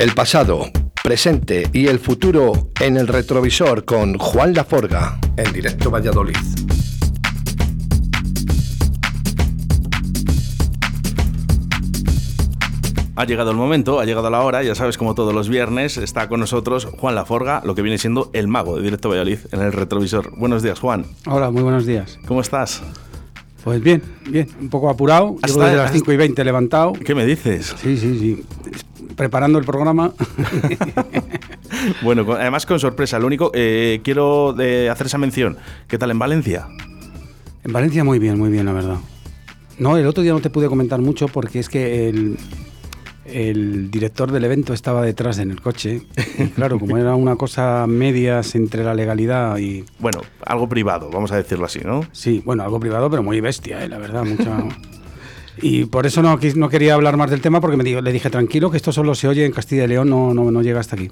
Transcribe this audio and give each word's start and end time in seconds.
El 0.00 0.12
pasado, 0.12 0.70
presente 1.04 1.68
y 1.74 1.86
el 1.88 1.98
futuro 1.98 2.70
en 2.80 2.96
el 2.96 3.06
retrovisor 3.06 3.84
con 3.84 4.16
Juan 4.16 4.54
Laforga 4.54 5.18
en 5.36 5.52
directo 5.52 5.90
Valladolid. 5.90 6.38
Ha 13.14 13.26
llegado 13.26 13.50
el 13.50 13.58
momento, 13.58 14.00
ha 14.00 14.06
llegado 14.06 14.30
la 14.30 14.40
hora, 14.40 14.62
ya 14.62 14.74
sabes, 14.74 14.96
como 14.96 15.14
todos 15.14 15.34
los 15.34 15.50
viernes, 15.50 15.98
está 15.98 16.30
con 16.30 16.40
nosotros 16.40 16.86
Juan 16.86 17.14
Laforga, 17.14 17.60
lo 17.66 17.74
que 17.74 17.82
viene 17.82 17.98
siendo 17.98 18.30
el 18.32 18.48
mago 18.48 18.76
de 18.76 18.82
Directo 18.82 19.10
Valladolid 19.10 19.40
en 19.52 19.60
el 19.60 19.70
retrovisor. 19.70 20.34
Buenos 20.38 20.62
días, 20.62 20.80
Juan. 20.80 21.04
Hola, 21.26 21.50
muy 21.50 21.62
buenos 21.62 21.84
días. 21.84 22.18
¿Cómo 22.26 22.40
estás? 22.40 22.82
Pues 23.62 23.82
bien, 23.82 24.02
bien, 24.26 24.48
un 24.62 24.70
poco 24.70 24.88
apurado. 24.88 25.36
Llevo 25.46 25.60
desde 25.60 25.76
las 25.76 25.92
5 25.92 26.10
y 26.10 26.16
20 26.16 26.42
levantado. 26.42 26.94
¿Qué 26.94 27.14
me 27.14 27.26
dices? 27.26 27.74
Sí, 27.82 27.98
sí, 27.98 28.18
sí. 28.18 28.44
Preparando 29.16 29.58
el 29.58 29.64
programa. 29.64 30.12
bueno, 32.02 32.26
además 32.32 32.66
con 32.66 32.78
sorpresa. 32.78 33.18
Lo 33.18 33.26
único, 33.26 33.50
eh, 33.54 34.00
quiero 34.02 34.52
de 34.52 34.88
hacer 34.88 35.06
esa 35.06 35.18
mención. 35.18 35.58
¿Qué 35.88 35.98
tal 35.98 36.10
en 36.10 36.18
Valencia? 36.18 36.68
En 37.64 37.72
Valencia 37.72 38.04
muy 38.04 38.18
bien, 38.18 38.38
muy 38.38 38.50
bien, 38.50 38.66
la 38.66 38.72
verdad. 38.72 38.98
No, 39.78 39.96
el 39.96 40.06
otro 40.06 40.22
día 40.22 40.32
no 40.32 40.40
te 40.40 40.50
pude 40.50 40.68
comentar 40.68 41.00
mucho 41.00 41.28
porque 41.28 41.58
es 41.58 41.68
que 41.68 42.08
el, 42.08 42.36
el 43.24 43.90
director 43.90 44.30
del 44.32 44.44
evento 44.44 44.72
estaba 44.74 45.02
detrás 45.02 45.38
en 45.38 45.50
el 45.50 45.60
coche. 45.60 46.02
Y 46.38 46.48
claro, 46.48 46.78
como 46.78 46.98
era 46.98 47.14
una 47.14 47.36
cosa 47.36 47.86
medias 47.86 48.54
entre 48.54 48.84
la 48.84 48.94
legalidad 48.94 49.58
y. 49.58 49.84
Bueno, 49.98 50.20
algo 50.44 50.68
privado, 50.68 51.10
vamos 51.10 51.32
a 51.32 51.36
decirlo 51.36 51.66
así, 51.66 51.80
¿no? 51.84 52.02
Sí, 52.12 52.42
bueno, 52.44 52.62
algo 52.62 52.80
privado, 52.80 53.10
pero 53.10 53.22
muy 53.22 53.40
bestia, 53.40 53.82
¿eh? 53.84 53.88
la 53.88 53.98
verdad, 53.98 54.24
mucha. 54.24 54.64
Y 55.58 55.84
por 55.84 56.06
eso 56.06 56.22
no, 56.22 56.38
no 56.56 56.68
quería 56.68 56.94
hablar 56.94 57.16
más 57.16 57.30
del 57.30 57.40
tema, 57.40 57.60
porque 57.60 57.76
me 57.76 57.84
le 57.84 58.12
dije, 58.12 58.30
tranquilo, 58.30 58.70
que 58.70 58.76
esto 58.76 58.92
solo 58.92 59.14
se 59.14 59.28
oye 59.28 59.44
en 59.44 59.52
Castilla 59.52 59.84
y 59.84 59.88
León, 59.88 60.08
no, 60.08 60.32
no, 60.32 60.50
no 60.50 60.62
llega 60.62 60.80
hasta 60.80 60.96
aquí. 60.96 61.10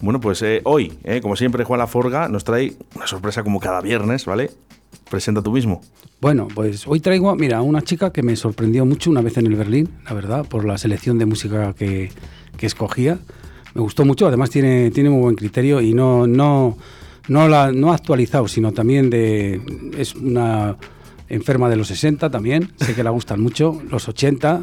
Bueno, 0.00 0.20
pues 0.20 0.42
eh, 0.42 0.60
hoy, 0.64 0.92
eh, 1.04 1.20
como 1.20 1.36
siempre, 1.36 1.64
Juan 1.64 1.78
Laforga 1.78 2.28
nos 2.28 2.44
trae 2.44 2.74
una 2.94 3.06
sorpresa 3.06 3.42
como 3.42 3.60
cada 3.60 3.80
viernes, 3.80 4.26
¿vale? 4.26 4.50
Presenta 5.08 5.42
tú 5.42 5.52
mismo. 5.52 5.80
Bueno, 6.20 6.48
pues 6.54 6.86
hoy 6.86 7.00
traigo, 7.00 7.34
mira, 7.36 7.62
una 7.62 7.82
chica 7.82 8.10
que 8.10 8.22
me 8.22 8.36
sorprendió 8.36 8.84
mucho 8.84 9.10
una 9.10 9.20
vez 9.20 9.36
en 9.36 9.46
el 9.46 9.54
Berlín, 9.54 9.90
la 10.04 10.14
verdad, 10.14 10.46
por 10.46 10.64
la 10.64 10.78
selección 10.78 11.18
de 11.18 11.26
música 11.26 11.74
que, 11.74 12.10
que 12.56 12.66
escogía. 12.66 13.18
Me 13.74 13.82
gustó 13.82 14.04
mucho, 14.04 14.26
además 14.26 14.50
tiene, 14.50 14.90
tiene 14.90 15.10
muy 15.10 15.20
buen 15.20 15.36
criterio 15.36 15.82
y 15.82 15.92
no, 15.92 16.26
no, 16.26 16.78
no, 17.28 17.48
la, 17.48 17.72
no 17.72 17.92
actualizado, 17.92 18.48
sino 18.48 18.72
también 18.72 19.10
de. 19.10 19.60
Es 19.98 20.14
una 20.14 20.76
enferma 21.28 21.68
de 21.68 21.76
los 21.76 21.88
60 21.88 22.30
también, 22.30 22.72
sé 22.76 22.94
que 22.94 23.02
la 23.02 23.10
gustan 23.10 23.40
mucho, 23.40 23.80
los 23.90 24.08
80. 24.08 24.62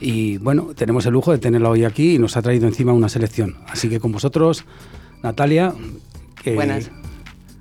Y 0.00 0.38
bueno, 0.38 0.72
tenemos 0.74 1.06
el 1.06 1.12
lujo 1.12 1.32
de 1.32 1.38
tenerla 1.38 1.70
hoy 1.70 1.84
aquí 1.84 2.16
y 2.16 2.18
nos 2.18 2.36
ha 2.36 2.42
traído 2.42 2.66
encima 2.66 2.92
una 2.92 3.08
selección. 3.08 3.56
Así 3.66 3.88
que 3.88 3.98
con 3.98 4.12
vosotros, 4.12 4.64
Natalia. 5.22 5.74
Buenas. 6.44 6.90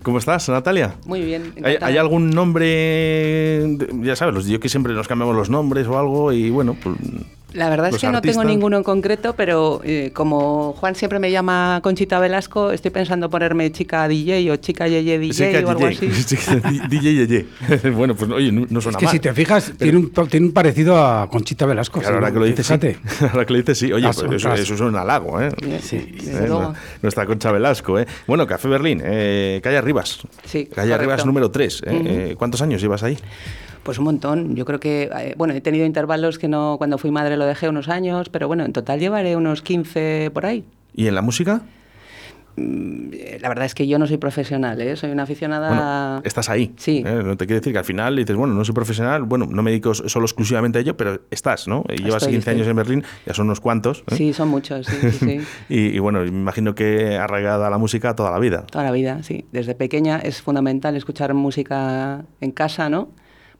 ¿Cómo 0.03 0.19
estás, 0.19 0.47
Natalia? 0.49 0.95
Muy 1.05 1.21
bien. 1.21 1.53
¿Hay, 1.63 1.77
¿Hay, 1.81 1.97
algún 1.97 2.29
nombre? 2.29 3.77
Ya 4.03 4.15
sabes, 4.15 4.35
los 4.35 4.45
yo 4.45 4.59
que 4.59 4.69
siempre 4.69 4.93
nos 4.93 5.07
cambiamos 5.07 5.35
los 5.35 5.49
nombres 5.49 5.87
o 5.87 5.97
algo 5.97 6.31
y 6.31 6.51
bueno, 6.51 6.75
pues 6.83 6.95
la 7.55 7.69
verdad 7.69 7.89
es 7.93 8.01
que 8.01 8.07
no 8.07 8.21
tengo 8.21 8.43
ninguno 8.43 8.77
en 8.77 8.83
concreto, 8.83 9.33
pero 9.35 9.81
eh, 9.83 10.11
como 10.13 10.73
Juan 10.73 10.95
siempre 10.95 11.19
me 11.19 11.31
llama 11.31 11.79
Conchita 11.81 12.19
Velasco, 12.19 12.71
estoy 12.71 12.91
pensando 12.91 13.29
ponerme 13.29 13.71
chica 13.71 14.07
DJ 14.07 14.51
o 14.51 14.55
chica 14.57 14.87
Yeye 14.87 15.17
DJ 15.17 15.53
chica 15.53 15.67
o 15.67 15.71
algo 15.71 15.87
así. 15.87 16.07
DJ 16.89 17.25
Yeye. 17.25 17.45
bueno, 17.95 18.15
pues 18.15 18.29
oye, 18.31 18.51
no, 18.51 18.81
suena 18.81 18.97
Es 18.97 18.99
que 18.99 19.05
mal. 19.05 19.11
si 19.13 19.19
te 19.19 19.33
fijas, 19.33 19.73
tiene, 19.77 19.97
un, 19.97 20.11
tiene 20.29 20.47
un 20.47 20.51
parecido 20.53 20.97
a 20.97 21.29
Conchita 21.29 21.65
Velasco. 21.65 21.99
Claro, 21.99 22.15
ahora 22.15 22.31
que 22.31 22.39
lo 22.39 22.45
dices, 22.45 22.67
sí. 22.67 22.73
ahora 23.31 23.45
que 23.45 23.53
lo 23.53 23.59
dices, 23.59 23.77
sí. 23.77 23.91
Oye, 23.91 24.05
pues 24.05 24.17
eso, 24.33 24.53
eso, 24.53 24.73
es 24.73 24.81
un 24.81 24.95
halago, 24.95 25.41
¿eh? 25.41 25.49
Sí, 25.81 26.15
eh, 26.27 26.49
Nuestra 27.01 27.25
Concha 27.25 27.51
Velasco, 27.51 27.97
¿eh? 27.97 28.05
Bueno, 28.27 28.45
Café 28.45 28.67
Berlín, 28.67 29.01
eh, 29.03 29.59
Calle 29.63 29.77
Arribas. 29.77 30.19
Sí, 30.45 30.65
Calle 30.65 30.93
Arribas 30.93 31.25
número 31.25 31.49
3. 31.49 31.83
¿eh? 31.85 31.89
Uh 31.89 32.03
-huh. 32.03 32.35
¿Cuántos 32.35 32.61
años 32.61 32.81
llevas 32.81 33.03
ahí? 33.03 33.17
Pues 33.85 33.99
un 33.99 34.05
montón. 34.05 34.55
Yo 34.55 34.65
creo 34.65 34.79
que, 34.79 35.11
eh, 35.15 35.35
bueno, 35.37 35.53
he 35.53 35.61
tenido 35.61 35.85
intervalos 35.85 36.39
que 36.39 36.47
no, 36.47 36.77
cuando 36.79 36.97
fui 36.97 37.11
madre 37.11 37.37
lo 37.37 37.45
dejé 37.45 37.69
unos 37.69 37.87
años, 37.87 38.29
pero 38.29 38.47
bueno, 38.47 38.65
en 38.65 38.73
total 38.73 38.99
llevaré 38.99 39.35
unos 39.35 39.61
15 39.61 40.31
por 40.33 40.47
ahí. 40.47 40.65
¿Y 40.95 41.05
en 41.05 41.13
la 41.13 41.21
música? 41.21 41.61
Mm, 42.55 43.11
La 43.41 43.47
verdad 43.47 43.65
es 43.65 43.75
que 43.75 43.85
yo 43.85 43.99
no 43.99 44.07
soy 44.07 44.17
profesional, 44.17 44.81
¿eh? 44.81 44.95
soy 44.95 45.11
una 45.11 45.21
aficionada. 45.21 45.67
Bueno, 45.67 46.21
estás 46.25 46.49
ahí. 46.49 46.73
Sí. 46.77 47.03
¿eh? 47.05 47.21
No 47.23 47.37
te 47.37 47.45
quiere 47.45 47.59
decir 47.59 47.73
que 47.73 47.77
al 47.77 47.85
final 47.85 48.15
dices, 48.15 48.35
bueno, 48.35 48.55
no 48.55 48.65
soy 48.65 48.73
profesional, 48.73 49.21
bueno, 49.21 49.45
no 49.45 49.61
me 49.61 49.69
dedico 49.69 49.93
solo 49.93 50.25
exclusivamente 50.25 50.79
a 50.79 50.81
ello, 50.81 50.97
pero 50.97 51.21
estás, 51.29 51.67
¿no? 51.67 51.83
Y 51.87 51.97
llevas 52.01 52.23
Estoy, 52.23 52.33
15 52.33 52.43
sí. 52.43 52.55
años 52.55 52.67
en 52.67 52.75
Berlín, 52.75 53.03
ya 53.27 53.35
son 53.35 53.45
unos 53.45 53.59
cuantos. 53.59 54.03
¿eh? 54.09 54.15
Sí, 54.15 54.33
son 54.33 54.47
muchos, 54.47 54.87
sí. 54.87 54.95
sí, 54.99 55.11
sí. 55.11 55.41
y, 55.69 55.79
y, 55.95 55.99
bueno, 55.99 56.21
me 56.21 56.27
imagino 56.27 56.73
que 56.73 57.17
arraigada 57.17 57.67
a 57.67 57.69
la 57.69 57.77
música 57.77 58.15
toda 58.15 58.31
la 58.31 58.39
vida. 58.39 58.65
Toda 58.65 58.83
la 58.83 58.91
vida, 58.91 59.21
sí. 59.21 59.45
Desde 59.51 59.75
pequeña 59.75 60.17
es 60.17 60.41
fundamental 60.41 60.95
escuchar 60.95 61.35
música 61.35 62.25
en 62.41 62.51
casa, 62.51 62.89
¿no? 62.89 63.09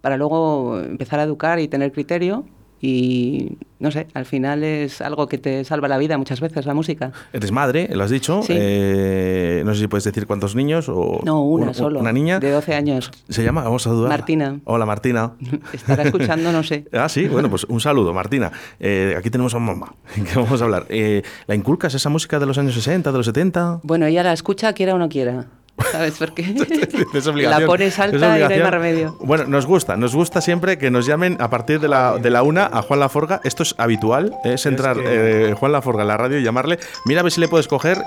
Para 0.05 0.17
luego 0.17 0.79
empezar 0.81 1.19
a 1.19 1.23
educar 1.23 1.59
y 1.59 1.67
tener 1.67 1.91
criterio 1.91 2.45
y 2.79 3.57
no 3.79 3.89
sé, 3.89 4.05
al 4.13 4.27
final 4.27 4.63
es 4.63 5.01
algo 5.01 5.25
que 5.25 5.39
te 5.39 5.63
salva 5.63 5.87
la 5.87 5.97
vida 5.97 6.15
muchas 6.19 6.41
veces, 6.41 6.67
la 6.67 6.75
música. 6.75 7.11
Eres 7.33 7.51
madre, 7.51 7.89
lo 7.91 8.03
has 8.03 8.11
dicho. 8.11 8.43
Sí. 8.43 8.53
Eh, 8.55 9.63
no 9.65 9.73
sé 9.73 9.79
si 9.79 9.87
puedes 9.87 10.03
decir 10.03 10.27
cuántos 10.27 10.55
niños 10.55 10.89
o. 10.89 11.21
No, 11.25 11.41
una, 11.41 11.73
solo. 11.73 12.01
Una 12.01 12.13
niña. 12.13 12.39
De 12.39 12.51
12 12.51 12.75
años. 12.75 13.09
¿Se 13.29 13.43
llama? 13.43 13.63
Vamos 13.63 13.87
a 13.87 13.89
dudar. 13.89 14.09
Martina. 14.09 14.59
Hola, 14.65 14.85
Martina. 14.85 15.31
Estará 15.73 16.03
escuchando, 16.03 16.51
no 16.51 16.61
sé. 16.61 16.85
ah, 16.93 17.09
sí, 17.09 17.27
bueno, 17.27 17.49
pues 17.49 17.63
un 17.63 17.81
saludo, 17.81 18.13
Martina. 18.13 18.51
Eh, 18.79 19.15
aquí 19.17 19.31
tenemos 19.31 19.55
a 19.55 19.59
mamá, 19.59 19.95
que 20.13 20.35
vamos 20.39 20.61
a 20.61 20.65
hablar. 20.65 20.85
Eh, 20.89 21.23
¿La 21.47 21.55
inculcas 21.55 21.95
esa 21.95 22.09
música 22.09 22.37
de 22.37 22.45
los 22.45 22.59
años 22.59 22.75
60, 22.75 23.11
de 23.11 23.17
los 23.17 23.25
70? 23.25 23.79
Bueno, 23.81 24.05
ella 24.05 24.21
la 24.21 24.33
escucha, 24.33 24.71
quiera 24.73 24.93
o 24.93 24.99
no 24.99 25.09
quiera. 25.09 25.47
¿Sabes 25.91 26.13
por 26.17 26.33
qué? 26.33 26.41
es 27.13 27.27
obligación. 27.27 27.61
La 27.61 27.65
pones 27.67 27.99
alta 27.99 28.17
y 28.17 28.19
no 28.41 28.47
hay 28.47 28.59
más 28.61 28.71
remedio. 28.71 29.17
Bueno, 29.19 29.45
nos 29.45 29.65
gusta, 29.65 29.97
nos 29.97 30.15
gusta 30.15 30.41
siempre 30.41 30.77
que 30.77 30.89
nos 30.91 31.05
llamen 31.05 31.37
a 31.39 31.49
partir 31.49 31.79
de 31.79 31.87
la, 31.87 32.17
de 32.17 32.29
la 32.29 32.43
una 32.43 32.65
a 32.65 32.81
Juan 32.81 32.99
Laforga. 32.99 33.41
Esto 33.43 33.63
es 33.63 33.75
habitual, 33.77 34.33
es 34.45 34.65
entrar 34.65 34.97
Es 34.97 35.03
que- 35.03 35.49
eh, 35.49 35.53
Juan 35.53 35.71
Laforga 35.71 36.03
en 36.03 36.07
la 36.07 36.17
radio 36.17 36.39
y 36.39 36.43
llamarle. 36.43 36.79
Mira 37.05 37.19
a 37.19 37.23
ver 37.23 37.31
si 37.31 37.41
le 37.41 37.47
puedes 37.47 37.67
coger. 37.67 37.97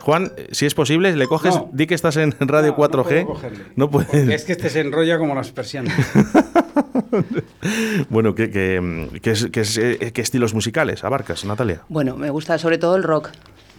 Juan, 0.00 0.30
si 0.52 0.66
es 0.66 0.74
posible, 0.74 1.14
le 1.16 1.26
coges, 1.26 1.56
No. 1.56 1.68
di 1.72 1.88
que 1.88 1.94
estás 1.96 2.16
en 2.16 2.32
Radio 2.38 2.76
No, 2.78 2.78
no 2.78 2.88
4G. 2.88 3.04
puedo 3.24 3.26
cogerle. 3.26 3.64
No 3.74 3.90
puedes. 3.90 4.14
Es 4.28 4.44
que 4.44 4.52
este 4.52 4.70
se 4.70 4.80
enrolla 4.80 5.18
como 5.18 5.34
las 5.34 5.50
persianas. 5.50 5.94
Bueno, 8.10 8.34
¿qué, 8.34 8.50
qué, 8.50 9.08
qué 9.22 9.30
es- 9.32 9.48
qué 9.50 9.60
es- 9.60 9.78
eh, 9.78 10.12
qué 10.12 10.20
estilos 10.22 10.54
musicales 10.54 11.02
abarcas, 11.04 11.44
Natalia? 11.44 11.82
Bueno, 11.88 12.16
me 12.16 12.30
gusta 12.30 12.58
sobre 12.58 12.78
todo 12.78 12.96
el 12.96 13.02
rock. 13.02 13.30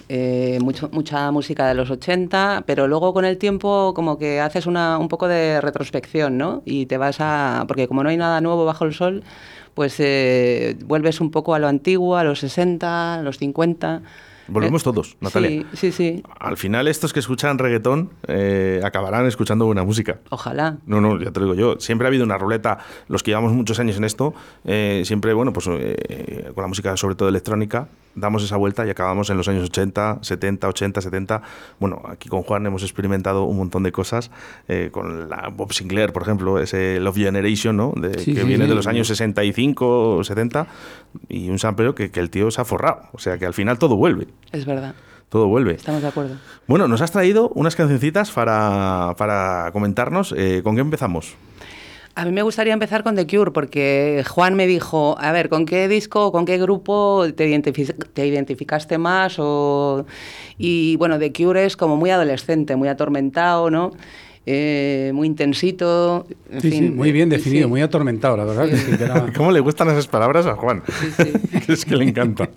Eh, 0.09 0.59
mucho, 0.61 0.89
mucha 0.93 1.31
música 1.31 1.67
de 1.67 1.73
los 1.73 1.91
80, 1.91 2.63
pero 2.65 2.87
luego 2.87 3.13
con 3.13 3.25
el 3.25 3.37
tiempo 3.37 3.93
como 3.93 4.17
que 4.17 4.39
haces 4.39 4.65
una, 4.65 4.97
un 4.97 5.09
poco 5.09 5.27
de 5.27 5.59
retrospección, 5.59 6.37
¿no? 6.37 6.61
Y 6.65 6.85
te 6.85 6.97
vas 6.97 7.17
a... 7.19 7.65
Porque 7.67 7.87
como 7.89 8.03
no 8.03 8.09
hay 8.09 8.17
nada 8.17 8.39
nuevo 8.39 8.63
bajo 8.65 8.85
el 8.85 8.93
sol, 8.93 9.23
pues 9.73 9.95
eh, 9.99 10.77
vuelves 10.85 11.19
un 11.21 11.29
poco 11.31 11.53
a 11.55 11.59
lo 11.59 11.67
antiguo, 11.67 12.15
a 12.15 12.23
los 12.23 12.39
60, 12.39 13.15
a 13.15 13.21
los 13.21 13.37
50. 13.37 14.01
Volvemos 14.47 14.81
Eh, 14.81 14.83
todos, 14.83 15.17
Natalia. 15.19 15.65
Sí, 15.73 15.77
sí, 15.77 15.91
sí. 15.91 16.23
Al 16.39 16.57
final, 16.57 16.87
estos 16.87 17.13
que 17.13 17.19
escuchan 17.19 17.57
reggaetón 17.57 18.11
eh, 18.27 18.81
acabarán 18.83 19.25
escuchando 19.25 19.65
buena 19.65 19.83
música. 19.83 20.19
Ojalá. 20.29 20.77
No, 20.85 21.01
no, 21.01 21.19
ya 21.19 21.31
te 21.31 21.39
lo 21.39 21.47
digo 21.47 21.55
yo. 21.55 21.79
Siempre 21.79 22.07
ha 22.07 22.09
habido 22.09 22.23
una 22.23 22.37
ruleta, 22.37 22.79
los 23.07 23.23
que 23.23 23.31
llevamos 23.31 23.53
muchos 23.53 23.79
años 23.79 23.97
en 23.97 24.03
esto, 24.03 24.33
eh, 24.65 25.03
siempre, 25.05 25.33
bueno, 25.33 25.53
pues 25.53 25.65
con 25.67 26.61
la 26.63 26.67
música 26.67 26.95
sobre 26.97 27.15
todo 27.15 27.29
electrónica, 27.29 27.87
damos 28.15 28.43
esa 28.43 28.57
vuelta 28.57 28.85
y 28.85 28.89
acabamos 28.89 29.29
en 29.29 29.37
los 29.37 29.47
años 29.47 29.65
80, 29.65 30.19
70, 30.21 30.67
80, 30.67 31.01
70. 31.01 31.41
Bueno, 31.79 32.01
aquí 32.07 32.29
con 32.29 32.41
Juan 32.43 32.65
hemos 32.65 32.83
experimentado 32.83 33.43
un 33.43 33.57
montón 33.57 33.83
de 33.83 33.91
cosas, 33.91 34.31
con 34.91 35.29
la 35.29 35.49
Bob 35.55 35.73
Sinclair, 35.73 36.13
por 36.13 36.23
ejemplo, 36.23 36.59
ese 36.59 36.99
Love 36.99 37.17
Generation, 37.17 37.77
¿no? 37.77 37.93
De, 37.95 38.17
Sí, 38.19 38.33
que 38.33 38.41
sí, 38.41 38.47
viene 38.47 38.63
sí. 38.65 38.69
de 38.69 38.75
los 38.75 38.87
años 38.87 39.07
65 39.07 40.15
o 40.17 40.23
70, 40.23 40.67
y 41.29 41.49
un 41.49 41.59
sampleo 41.59 41.93
que, 41.93 42.09
que 42.09 42.19
el 42.19 42.29
tío 42.29 42.49
se 42.51 42.61
ha 42.61 42.65
forrado. 42.65 43.01
O 43.13 43.19
sea 43.19 43.37
que 43.37 43.45
al 43.45 43.53
final 43.53 43.77
todo 43.77 43.95
vuelve, 43.95 44.27
Es 44.51 44.65
verdad. 44.65 44.95
todo 45.29 45.47
vuelve. 45.47 45.73
Estamos 45.73 46.01
de 46.01 46.07
acuerdo. 46.07 46.35
Bueno, 46.67 46.87
nos 46.87 47.01
has 47.01 47.11
traído 47.11 47.49
unas 47.49 47.75
cancioncitas 47.75 48.31
para, 48.31 49.13
para 49.17 49.69
comentarnos. 49.73 50.33
Eh, 50.37 50.61
¿Con 50.63 50.75
qué 50.75 50.81
empezamos? 50.81 51.35
A 52.15 52.25
mí 52.25 52.31
me 52.31 52.41
gustaría 52.41 52.73
empezar 52.73 53.03
con 53.03 53.15
The 53.15 53.27
Cure, 53.27 53.51
porque 53.51 54.23
Juan 54.27 54.55
me 54.55 54.65
dijo, 54.65 55.15
a 55.19 55.31
ver, 55.31 55.49
¿con 55.49 55.67
qué 55.67 55.87
disco, 55.87 56.31
con 56.31 56.45
qué 56.45 56.57
grupo 56.57 57.25
te, 57.35 57.47
identifi- 57.47 57.93
te 58.13 58.25
identificaste 58.25 58.97
más? 58.97 59.35
O... 59.37 60.05
Y 60.57 60.95
bueno, 60.95 61.19
The 61.19 61.31
Cure 61.31 61.65
es 61.65 61.77
como 61.77 61.95
muy 61.95 62.09
adolescente, 62.09 62.75
muy 62.75 62.87
atormentado, 62.87 63.69
¿no? 63.69 63.91
Eh, 64.49 65.11
muy 65.13 65.27
intensito. 65.27 66.25
En 66.49 66.61
Sí, 66.61 66.71
fin, 66.71 66.83
sí, 66.85 66.89
muy 66.91 67.11
bien 67.11 67.29
eh, 67.29 67.35
definido, 67.35 67.65
sí. 67.65 67.69
muy 67.69 67.81
atormentado, 67.81 68.37
la 68.37 68.45
verdad. 68.45 68.69
que 68.69 68.77
sí, 68.77 68.95
que 68.95 69.03
era- 69.03 69.25
¿Cómo 69.35 69.51
le 69.51 69.59
gustan 69.59 69.89
esas 69.89 70.07
palabras 70.07 70.45
a 70.45 70.55
Juan? 70.55 70.83
Sí, 70.87 71.07
sí. 71.17 71.33
es 71.73 71.83
que 71.83 71.97
le 71.97 72.05
encanta. 72.05 72.49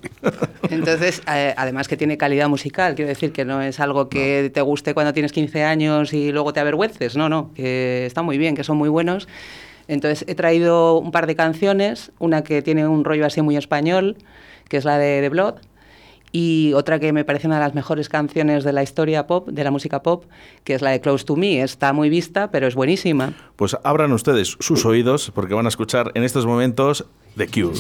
Entonces, 0.71 1.21
eh, 1.35 1.53
además 1.57 1.89
que 1.89 1.97
tiene 1.97 2.17
calidad 2.17 2.49
musical, 2.49 2.95
quiero 2.95 3.09
decir 3.09 3.33
que 3.33 3.45
no 3.45 3.61
es 3.61 3.81
algo 3.81 4.09
que 4.09 4.53
te 4.55 4.61
guste 4.61 4.95
cuando 4.95 5.13
tienes 5.13 5.33
15 5.33 5.65
años 5.65 6.13
y 6.13 6.31
luego 6.31 6.53
te 6.53 6.61
avergüences, 6.61 7.17
no, 7.17 7.29
no, 7.29 7.53
que 7.55 8.07
está 8.07 8.23
muy 8.23 8.39
bien, 8.39 8.55
que 8.55 8.63
son 8.63 8.77
muy 8.77 8.89
buenos. 8.89 9.27
Entonces 9.89 10.25
he 10.29 10.37
traído 10.37 10.97
un 10.99 11.11
par 11.11 11.27
de 11.27 11.35
canciones, 11.35 12.13
una 12.21 12.45
que 12.45 12.63
tiene 12.63 12.87
un 12.87 13.05
rollo 13.05 13.27
así 13.27 13.43
muy 13.43 13.57
español, 13.57 14.17
que 14.69 14.77
es 14.77 14.85
la 14.85 14.97
de 14.99 15.21
The 15.23 15.29
Blood, 15.29 15.55
y 16.33 16.73
otra 16.75 16.99
que 16.99 17.13
me 17.13 17.25
parece 17.25 17.47
una 17.47 17.57
de 17.57 17.65
las 17.65 17.75
mejores 17.75 18.09
canciones 18.09 18.65
de 18.65 18.73
la 18.73 18.83
historia 18.83 19.27
pop, 19.27 19.49
de 19.49 19.65
la 19.65 19.71
música 19.71 20.03
pop, 20.03 20.25
que 20.65 20.75
es 20.75 20.83
la 20.83 20.91
de 20.91 21.01
Close 21.01 21.25
to 21.25 21.37
Me. 21.37 21.63
Está 21.63 21.93
muy 21.93 22.09
vista, 22.09 22.51
pero 22.51 22.67
es 22.67 22.75
buenísima. 22.75 23.35
Pues 23.57 23.77
abran 23.83 24.13
ustedes 24.13 24.57
sus 24.61 24.85
oídos 24.85 25.33
porque 25.35 25.55
van 25.55 25.67
a 25.67 25.71
escuchar 25.71 26.13
en 26.15 26.23
estos 26.23 26.47
momentos 26.47 27.07
The 27.37 27.49
Cure, 27.49 27.79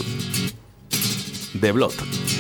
The 1.61 1.73
Blood. 1.73 2.40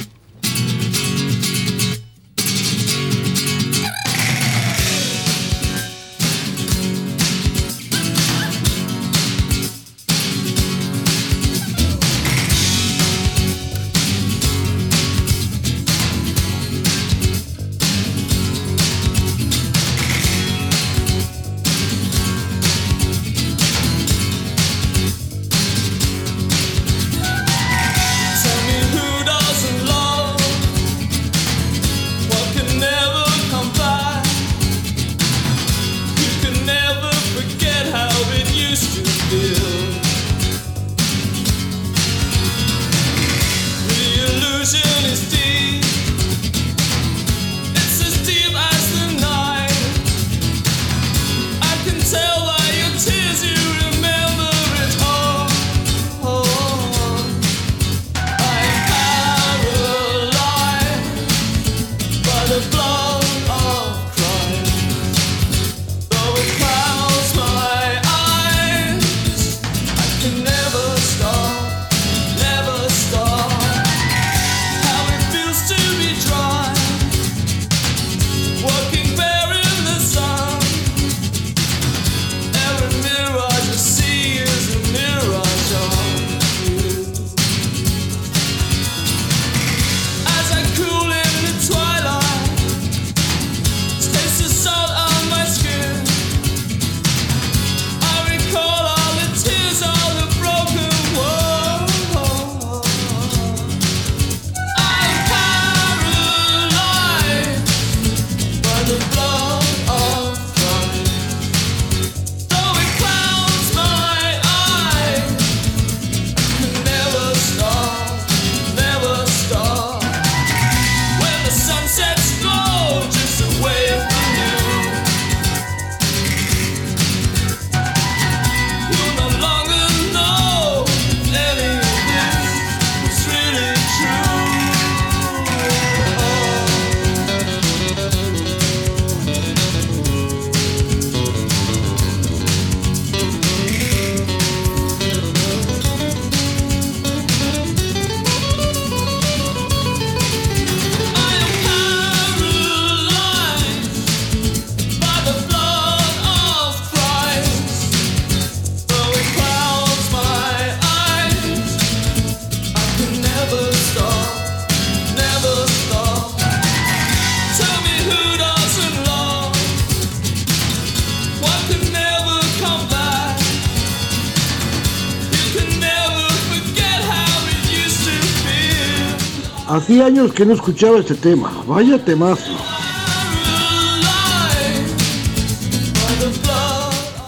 Hacía 180.00 180.06
años 180.06 180.32
que 180.32 180.46
no 180.46 180.54
escuchaba 180.54 180.98
este 180.98 181.14
tema. 181.14 181.62
Vaya 181.66 182.02
temazo. 182.02 182.56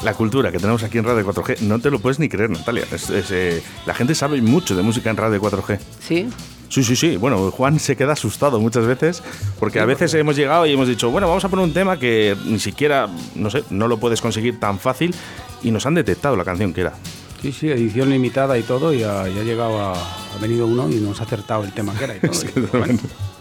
La 0.02 0.14
cultura 0.14 0.50
que 0.50 0.56
tenemos 0.56 0.82
aquí 0.82 0.96
en 0.96 1.04
Radio 1.04 1.30
4G, 1.30 1.60
no 1.60 1.80
te 1.80 1.90
lo 1.90 1.98
puedes 1.98 2.18
ni 2.18 2.30
creer, 2.30 2.48
Natalia. 2.48 2.84
Eh, 3.10 3.62
la 3.84 3.92
gente 3.92 4.14
sabe 4.14 4.40
mucho 4.40 4.74
de 4.74 4.82
música 4.82 5.10
en 5.10 5.18
Radio 5.18 5.38
4G. 5.42 5.80
¿Sí? 6.00 6.30
Sí, 6.70 6.82
sí, 6.82 6.96
sí. 6.96 7.18
Bueno, 7.18 7.50
Juan 7.50 7.78
se 7.78 7.94
queda 7.94 8.14
asustado 8.14 8.58
muchas 8.58 8.86
veces 8.86 9.22
porque 9.60 9.78
a 9.78 9.84
veces 9.84 10.14
hemos 10.14 10.34
llegado 10.34 10.64
y 10.64 10.72
hemos 10.72 10.88
dicho, 10.88 11.10
bueno, 11.10 11.28
vamos 11.28 11.44
a 11.44 11.50
poner 11.50 11.66
un 11.66 11.74
tema 11.74 11.98
que 11.98 12.34
ni 12.46 12.58
siquiera, 12.58 13.06
no 13.34 13.50
sé, 13.50 13.64
no 13.68 13.86
lo 13.86 13.98
puedes 13.98 14.22
conseguir 14.22 14.58
tan 14.58 14.78
fácil 14.78 15.14
y 15.62 15.70
nos 15.72 15.84
han 15.84 15.92
detectado 15.92 16.36
la 16.36 16.44
canción 16.44 16.72
que 16.72 16.80
era. 16.80 16.94
Sí, 17.42 17.50
sí, 17.50 17.68
edición 17.68 18.08
limitada 18.08 18.56
y 18.56 18.62
todo, 18.62 18.94
y 18.94 19.00
ya, 19.00 19.22
ha 19.22 19.28
llegado 19.28 19.80
a, 19.80 19.94
ha 19.94 20.38
venido 20.40 20.64
uno 20.64 20.88
y 20.88 21.00
nos 21.00 21.20
ha 21.20 21.24
acertado 21.24 21.64
el 21.64 21.72
tema 21.72 21.92
que 21.92 22.04
era 22.04 22.14
y 22.14 22.20
todo. 22.20 22.86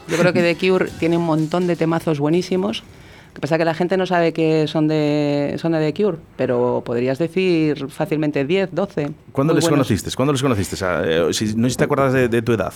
Yo 0.07 0.17
creo 0.17 0.33
que 0.33 0.41
The 0.41 0.55
Cure 0.55 0.89
tiene 0.97 1.17
un 1.17 1.23
montón 1.23 1.67
de 1.67 1.75
temazos 1.75 2.19
buenísimos. 2.19 2.79
Lo 3.27 3.35
que 3.35 3.41
pasa 3.41 3.55
es 3.55 3.59
que 3.59 3.65
la 3.65 3.75
gente 3.75 3.97
no 3.97 4.07
sabe 4.07 4.33
que 4.33 4.67
son 4.67 4.87
de, 4.87 5.55
son 5.61 5.73
de 5.73 5.91
The 5.91 6.01
Cure, 6.01 6.17
pero 6.35 6.81
podrías 6.83 7.19
decir 7.19 7.89
fácilmente 7.89 8.43
10, 8.43 8.69
12. 8.73 9.11
¿Cuándo 9.31 9.53
les 9.53 9.69
conociste? 9.69 10.09
¿Cuándo 10.15 10.33
les 10.33 10.41
conociste? 10.41 10.75
Eh, 10.83 11.27
no 11.55 11.67
sé 11.67 11.69
si 11.69 11.77
te 11.77 11.83
acuerdas 11.83 12.11
de, 12.11 12.27
de 12.27 12.41
tu 12.41 12.53
edad. 12.53 12.73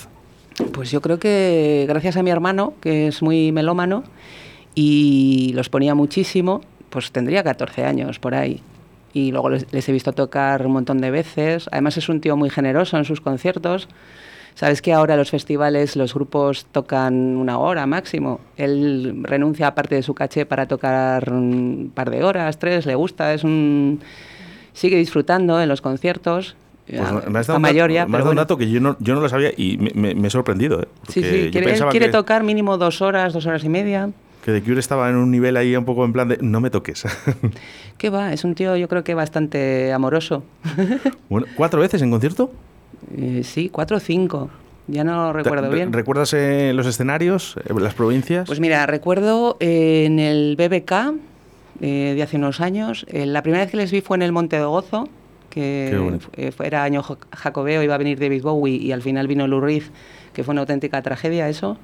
Pues 0.73 0.91
yo 0.91 1.01
creo 1.01 1.17
que 1.17 1.85
gracias 1.89 2.17
a 2.17 2.23
mi 2.23 2.29
hermano, 2.29 2.75
que 2.81 3.07
es 3.07 3.23
muy 3.23 3.51
melómano, 3.51 4.03
y 4.75 5.53
los 5.55 5.69
ponía 5.69 5.95
muchísimo, 5.95 6.61
pues 6.91 7.11
tendría 7.11 7.43
14 7.43 7.83
años 7.83 8.19
por 8.19 8.35
ahí 8.35 8.61
y 9.15 9.31
luego 9.31 9.49
les, 9.49 9.89
he 9.89 9.91
visto 9.93 10.11
tocar 10.11 10.67
un 10.67 10.73
montón 10.73 10.99
de 10.99 11.09
veces. 11.09 11.69
Además 11.71 11.95
es 11.95 12.09
un 12.09 12.19
tío 12.19 12.35
muy 12.35 12.49
generoso 12.49 12.97
en 12.97 13.05
sus 13.05 13.21
conciertos. 13.21 13.87
Sabes 14.55 14.81
que 14.81 14.91
ahora 14.91 15.15
los 15.15 15.31
festivales, 15.31 15.95
los 15.95 16.13
grupos 16.13 16.65
tocan 16.65 17.37
una 17.37 17.57
hora 17.57 17.85
máximo. 17.85 18.41
Él 18.57 19.21
renuncia 19.23 19.67
a 19.67 19.75
parte 19.75 19.95
de 19.95 20.03
su 20.03 20.13
caché 20.13 20.45
para 20.45 20.67
tocar 20.67 21.31
un 21.31 21.93
par 21.95 22.09
de 22.09 22.25
horas, 22.25 22.59
tres, 22.59 22.85
le 22.85 22.95
gusta, 22.95 23.33
es 23.33 23.45
un 23.45 24.01
sigue 24.73 24.97
disfrutando 24.97 25.61
en 25.61 25.69
los 25.69 25.79
conciertos. 25.79 26.57
Pues 26.85 27.29
me 27.29 27.39
has 27.39 27.47
dado, 27.47 27.59
mayor 27.61 27.89
un, 27.91 27.95
dato, 27.95 28.09
me 28.09 28.17
has 28.17 28.23
dado 28.23 28.31
un 28.31 28.37
dato 28.37 28.57
que 28.57 28.69
yo 28.69 28.81
no, 28.81 28.97
yo 28.99 29.15
no 29.15 29.21
lo 29.21 29.29
sabía 29.29 29.51
y 29.55 29.77
me, 29.77 30.27
he 30.27 30.29
sorprendido. 30.29 30.81
¿eh? 30.81 30.87
Sí, 31.07 31.23
sí, 31.23 31.49
quiere, 31.53 31.73
él 31.73 31.85
quiere 31.89 32.09
tocar 32.09 32.43
mínimo 32.43 32.77
dos 32.77 33.01
horas, 33.01 33.31
dos 33.31 33.45
horas 33.45 33.63
y 33.63 33.69
media 33.69 34.11
que 34.45 34.51
The 34.51 34.61
Cure 34.61 34.79
estaba 34.79 35.09
en 35.09 35.15
un 35.15 35.31
nivel 35.31 35.57
ahí 35.57 35.75
un 35.75 35.85
poco 35.85 36.05
en 36.05 36.13
plan 36.13 36.27
de 36.27 36.37
no 36.39 36.61
me 36.61 36.69
toques. 36.69 37.03
¿Qué 37.97 38.11
va? 38.11 38.31
Es 38.31 38.43
un 38.43 38.53
tío 38.53 38.77
yo 38.77 38.87
creo 38.87 39.03
que 39.03 39.15
bastante 39.15 39.91
amoroso. 39.91 40.43
bueno, 41.29 41.47
¿Cuatro 41.55 41.81
veces 41.81 42.03
en 42.03 42.11
concierto? 42.11 42.51
Eh, 43.17 43.41
sí, 43.43 43.69
cuatro 43.69 43.97
o 43.97 43.99
cinco. 43.99 44.51
Ya 44.85 45.03
no 45.03 45.33
recuerdo 45.33 45.71
bien. 45.71 45.91
¿Recuerdas 45.91 46.31
eh, 46.35 46.73
los 46.75 46.85
escenarios, 46.85 47.55
eh, 47.65 47.73
las 47.73 47.95
provincias? 47.95 48.45
Pues 48.45 48.59
mira, 48.59 48.85
recuerdo 48.85 49.57
en 49.59 50.19
el 50.19 50.55
BBK 50.55 51.15
de 51.79 52.21
hace 52.21 52.37
unos 52.37 52.61
años. 52.61 53.07
la 53.11 53.41
primera 53.41 53.63
vez 53.63 53.71
que 53.71 53.77
les 53.77 53.91
vi 53.91 54.01
fue 54.01 54.15
en 54.15 54.21
el 54.21 54.31
Monte 54.31 54.57
de 54.57 54.65
Gozo, 54.65 55.09
que 55.49 56.19
era 56.63 56.83
año 56.83 57.03
jacobeo, 57.31 57.81
iba 57.81 57.95
a 57.95 57.97
venir 57.97 58.19
David 58.19 58.43
Bowie 58.43 58.75
y 58.75 58.91
al 58.91 59.01
final 59.01 59.27
vino 59.27 59.47
Lou 59.47 59.59
Reed 59.59 59.83
que 60.35 60.43
fue 60.43 60.51
una 60.51 60.61
auténtica 60.61 61.01
tragedia 61.01 61.49
eso. 61.49 61.77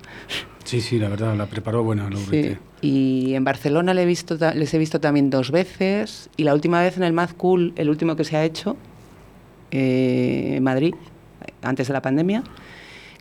Sí, 0.63 0.81
sí, 0.81 1.00
la 1.00 1.10
verdad, 1.10 1.36
la 1.36 1.48
preparó 1.48 1.84
buena 1.84 2.08
sí. 2.29 2.55
Y 2.81 3.34
en 3.34 3.43
Barcelona 3.43 3.93
le 3.93 4.03
he 4.03 4.05
visto, 4.05 4.38
les 4.53 4.74
he 4.74 4.77
visto 4.77 5.00
también 5.00 5.29
dos 5.29 5.50
veces 5.50 6.29
y 6.38 6.43
la 6.43 6.53
última 6.53 6.81
vez 6.81 6.98
en 6.98 7.03
el 7.03 7.13
Mad 7.13 7.31
Cool, 7.38 7.74
el 7.75 7.89
último 7.89 8.15
que 8.15 8.24
se 8.24 8.38
ha 8.38 8.43
hecho, 8.43 8.75
eh, 9.72 10.55
en 10.58 10.63
Madrid, 10.63 10.93
antes 11.63 11.88
de 11.88 11.93
la 11.93 12.01
pandemia. 12.01 12.43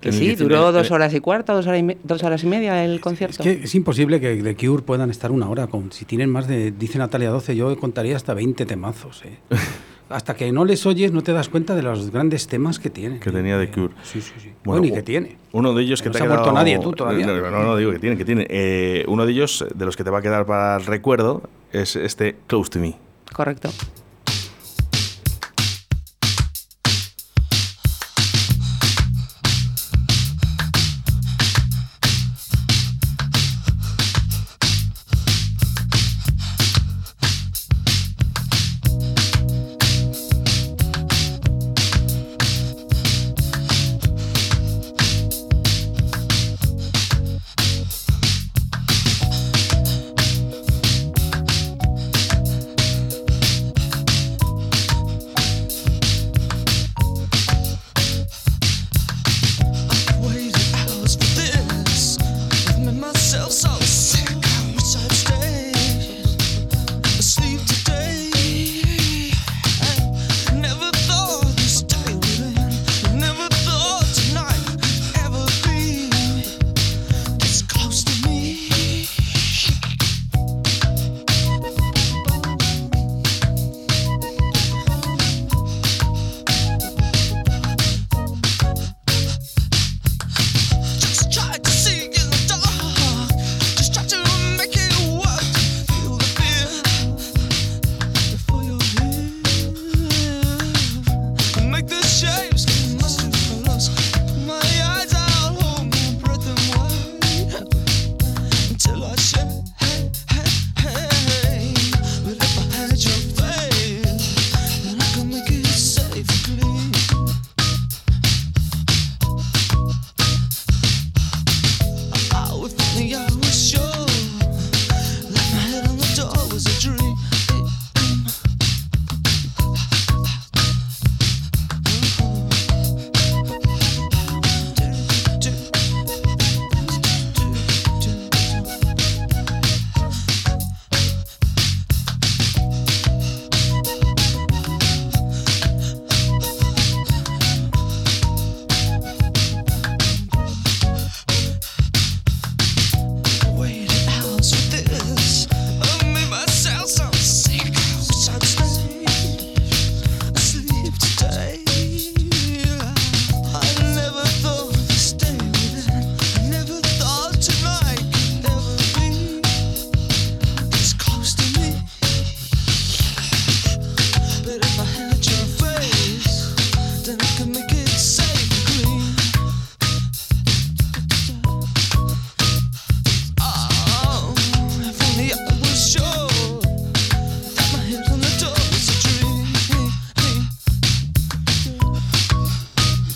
Que 0.01 0.13
sí, 0.13 0.35
duró 0.35 0.73
dos 0.73 0.91
horas 0.91 1.13
y 1.13 1.21
cuarto, 1.21 1.55
dos 1.55 1.67
horas 1.67 1.83
y, 1.83 1.97
dos 2.03 2.23
horas 2.23 2.43
y 2.43 2.47
media 2.47 2.83
el 2.85 3.01
concierto. 3.01 3.43
Es 3.43 3.59
que 3.59 3.65
es 3.65 3.75
imposible 3.75 4.19
que 4.19 4.43
The 4.43 4.57
Cure 4.57 4.83
puedan 4.83 5.11
estar 5.11 5.31
una 5.31 5.49
hora. 5.51 5.67
Con, 5.67 5.93
si 5.93 6.07
tienen 6.07 6.31
más 6.31 6.49
de, 6.49 6.73
dice 6.73 6.99
Natalia 6.99 7.29
12, 7.29 7.55
yo 7.55 7.79
contaría 7.79 8.17
hasta 8.17 8.33
20 8.33 8.65
temazos. 8.65 9.23
¿eh? 9.27 9.37
hasta 10.11 10.35
que 10.35 10.53
no 10.53 10.65
les 10.65 10.85
oyes 10.87 11.13
no 11.13 11.23
te 11.23 11.33
das 11.33 11.49
cuenta 11.49 11.75
de 11.75 11.83
los 11.83 12.11
grandes 12.11 12.47
temas 12.47 12.79
que 12.79 12.91
tienen. 12.91 13.21
Que 13.21 13.31
tenía 13.31 13.59
The 13.59 13.71
Cure. 13.71 13.95
Sí, 14.03 14.21
sí, 14.21 14.33
sí. 14.39 14.53
Bueno, 14.65 14.85
y 14.85 14.93
que 14.93 15.03
tiene. 15.03 15.37
Uno 15.53 15.73
de 15.73 15.83
ellos 15.83 16.03
que, 16.03 16.09
no 16.09 16.13
te 16.13 16.19
se 16.19 16.25
ha 16.25 16.27
ha 16.27 16.29
muerto 16.29 16.45
quedado- 16.45 16.59
nadie, 16.59 16.79
tú 16.79 16.93
todavía. 16.93 17.27
No, 17.27 17.51
no, 17.51 17.63
no, 17.63 17.77
digo 17.77 17.93
que 17.93 17.99
tiene, 17.99 18.17
que 18.17 18.25
tiene. 18.25 18.47
Eh, 18.51 19.05
uno 19.09 19.25
de 19.25 19.33
ellos, 19.33 19.65
de 19.75 19.85
los 19.87 19.97
que 19.97 20.05
te 20.05 20.11
va 20.11 20.19
a 20.19 20.23
quedar 20.23 20.45
para 20.47 20.77
el 20.77 20.85
recuerdo, 20.87 21.43
es 21.73 21.97
este 21.97 22.37
Close 22.47 22.71
to 22.71 22.79
Me. 22.81 22.97
Correcto. 23.33 23.71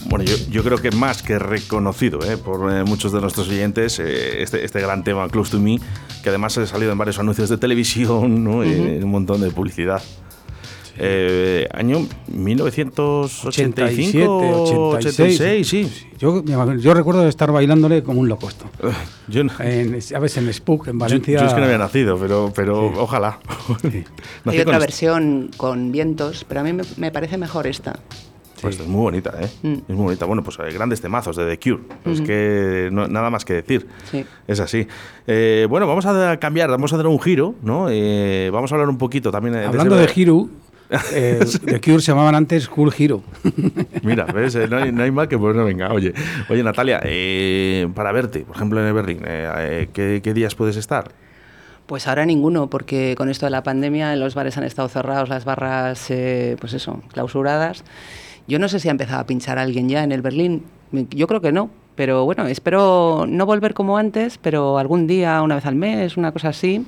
Bueno, 0.07 0.25
yo, 0.25 0.37
yo 0.51 0.63
creo 0.63 0.79
que 0.79 0.91
más 0.91 1.23
que 1.23 1.39
reconocido 1.39 2.21
¿eh? 2.31 2.37
por 2.37 2.71
eh, 2.73 2.85
muchos 2.85 3.13
de 3.13 3.21
nuestros 3.21 3.49
oyentes 3.49 3.99
eh, 3.99 4.43
este, 4.43 4.65
este 4.65 4.81
gran 4.81 5.03
tema 5.03 5.29
Close 5.29 5.53
to 5.53 5.61
Me, 5.61 5.81
que 6.23 6.29
además 6.29 6.57
ha 6.59 6.67
salido 6.67 6.93
en 6.93 6.99
varios 6.99 7.19
anuncios 7.19 7.49
de 7.49 7.57
televisión, 7.59 8.45
¿no? 8.45 8.63
Eh, 8.63 9.01
un 9.03 9.11
montón 9.11 9.41
de 9.41 9.51
publicidad. 9.51 10.03
Eh, 10.97 11.67
año 11.75 12.07
1985, 12.29 14.91
86, 14.91 15.69
sí. 15.69 15.91
Yo, 16.19 16.45
yo 16.45 16.95
recuerdo 16.95 17.23
de 17.23 17.29
estar 17.29 17.51
bailándole 17.51 18.03
como 18.05 18.21
un 18.21 18.29
loco 18.29 18.49
esto. 18.49 18.67
Yo, 19.29 19.43
no- 19.45 19.53
En, 19.59 20.01
¿Sabes? 20.01 20.37
En 20.37 20.53
Spook, 20.53 20.87
en 20.89 20.95
yo- 20.95 20.99
Valencia. 21.01 21.41
yo 21.41 21.47
es 21.47 21.53
que 21.55 21.59
no 21.61 21.67
había 21.67 21.79
nacido, 21.79 22.17
pero, 22.19 22.53
pero 22.55 22.87
ojalá. 23.01 23.41
Hay 24.45 24.61
otra 24.61 24.79
versión 24.79 25.51
con 25.57 25.91
vientos, 25.93 26.45
pero 26.49 26.61
a 26.61 26.63
mí 26.63 26.73
me, 26.73 26.85
me 26.97 27.11
parece 27.11 27.37
mejor 27.39 27.67
esta. 27.67 27.99
Pues 28.64 28.80
es 28.80 28.87
muy 28.87 29.00
bonita, 29.02 29.33
¿eh? 29.40 29.49
Mm. 29.62 29.73
Es 29.75 29.88
muy 29.88 30.04
bonita. 30.04 30.25
Bueno, 30.26 30.42
pues 30.42 30.59
hay 30.61 30.73
grandes 30.73 31.00
temazos 31.00 31.37
de 31.37 31.44
The 31.56 31.59
Cure. 31.59 31.83
Es 32.12 32.21
que 32.21 32.88
no- 32.92 33.06
nada 33.09 33.30
más 33.30 33.44
que 33.44 33.54
decir. 33.54 33.87
Sí. 34.11 34.25
Es 34.49 34.61
así. 34.61 34.87
Eh, 35.26 35.66
bueno, 35.71 35.87
vamos 35.87 36.06
a 36.06 36.37
cambiar, 36.38 36.71
vamos 36.71 36.92
a 36.92 36.97
dar 36.97 37.06
un 37.06 37.21
giro, 37.21 37.54
¿no? 37.62 37.87
Eh, 37.90 38.50
vamos 38.52 38.73
a 38.73 38.75
hablar 38.75 38.88
un 38.88 38.99
poquito 38.99 39.30
también 39.30 39.54
de... 39.54 39.64
Hablando 39.64 39.99
ese- 40.00 40.14
de 40.14 40.23
Hero, 40.23 40.49
eh, 41.12 41.40
The 41.64 41.80
Cure 41.80 42.00
se 42.00 42.12
llamaban 42.12 42.35
antes 42.35 42.68
Cool 42.68 42.92
Hero. 42.97 43.23
Mira, 44.02 44.25
¿ves? 44.26 44.54
Eh, 44.54 44.68
No 44.68 44.76
hay, 44.78 44.92
no 44.92 45.02
hay 45.02 45.11
mal 45.11 45.28
que 45.28 45.38
pues 45.38 45.56
no 45.56 45.64
venga. 45.64 45.92
Oye, 45.92 46.12
oye 46.49 46.62
Natalia, 46.62 47.00
eh, 47.04 47.88
para 47.94 48.12
verte, 48.12 48.40
por 48.40 48.56
ejemplo, 48.56 48.87
en 48.87 48.94
Berlín, 48.94 49.21
eh, 49.26 49.50
eh, 49.59 49.88
¿qué, 49.92 50.21
qué 50.23 50.35
días 50.35 50.54
puedes 50.54 50.76
estar? 50.76 51.11
Pues 51.87 52.06
ahora 52.09 52.25
ninguno, 52.25 52.71
porque 52.71 53.14
con 53.16 53.28
esto 53.28 53.44
de 53.47 53.50
la 53.50 53.62
pandemia 53.62 54.16
los 54.16 54.35
bares 54.35 54.56
han 54.56 54.64
estado 54.64 54.88
cerrados, 54.88 55.28
las 55.28 55.44
barras, 55.44 56.11
eh, 56.11 56.56
pues 56.59 56.73
eso, 56.73 57.02
clausuradas. 57.12 57.85
Yo 58.47 58.59
no 58.59 58.69
sé 58.69 58.79
si 58.81 58.89
ha 58.89 58.91
empezado 58.91 59.21
a 59.21 59.27
pinchar 59.27 59.59
alguien 59.59 59.89
ya 59.89 60.05
en 60.05 60.13
el 60.13 60.23
Berlín. 60.23 60.63
Yo 61.11 61.27
creo 61.27 61.41
que 61.41 61.53
no. 61.53 61.71
Pero 61.97 62.25
bueno, 62.25 62.47
espero 62.49 63.25
no 63.29 63.47
volver 63.47 63.73
como 63.73 63.97
antes, 63.99 64.39
pero 64.39 64.79
algún 64.79 65.07
día, 65.07 65.41
una 65.43 65.55
vez 65.55 65.65
al 65.67 65.77
mes, 65.77 66.17
una 66.17 66.33
cosa 66.33 66.49
así. 66.49 66.85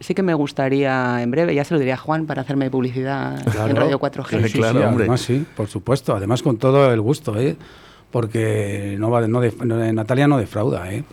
Sí 0.00 0.14
que 0.14 0.22
me 0.22 0.34
gustaría 0.34 1.22
en 1.22 1.30
breve, 1.30 1.54
ya 1.54 1.62
se 1.62 1.74
lo 1.74 1.78
diría 1.78 1.94
a 1.94 1.98
Juan 1.98 2.26
para 2.26 2.42
hacerme 2.42 2.70
publicidad 2.70 3.38
en 3.68 3.76
Radio 3.76 4.00
4G. 4.00 4.42
Sí, 4.44 4.48
sí. 4.48 4.58
Claro, 4.58 4.80
hombre. 4.88 5.04
Además, 5.04 5.20
sí, 5.20 5.44
por 5.56 5.68
supuesto. 5.68 6.16
Además, 6.16 6.42
con 6.42 6.56
todo 6.56 6.92
el 6.92 7.00
gusto, 7.00 7.38
¿eh? 7.38 7.56
Porque 8.10 8.96
no 8.98 9.10
va, 9.10 9.26
no 9.28 9.40
def- 9.40 9.62
no- 9.62 9.92
Natalia 9.92 10.26
no 10.26 10.38
defrauda, 10.38 10.90
¿eh? 10.92 11.04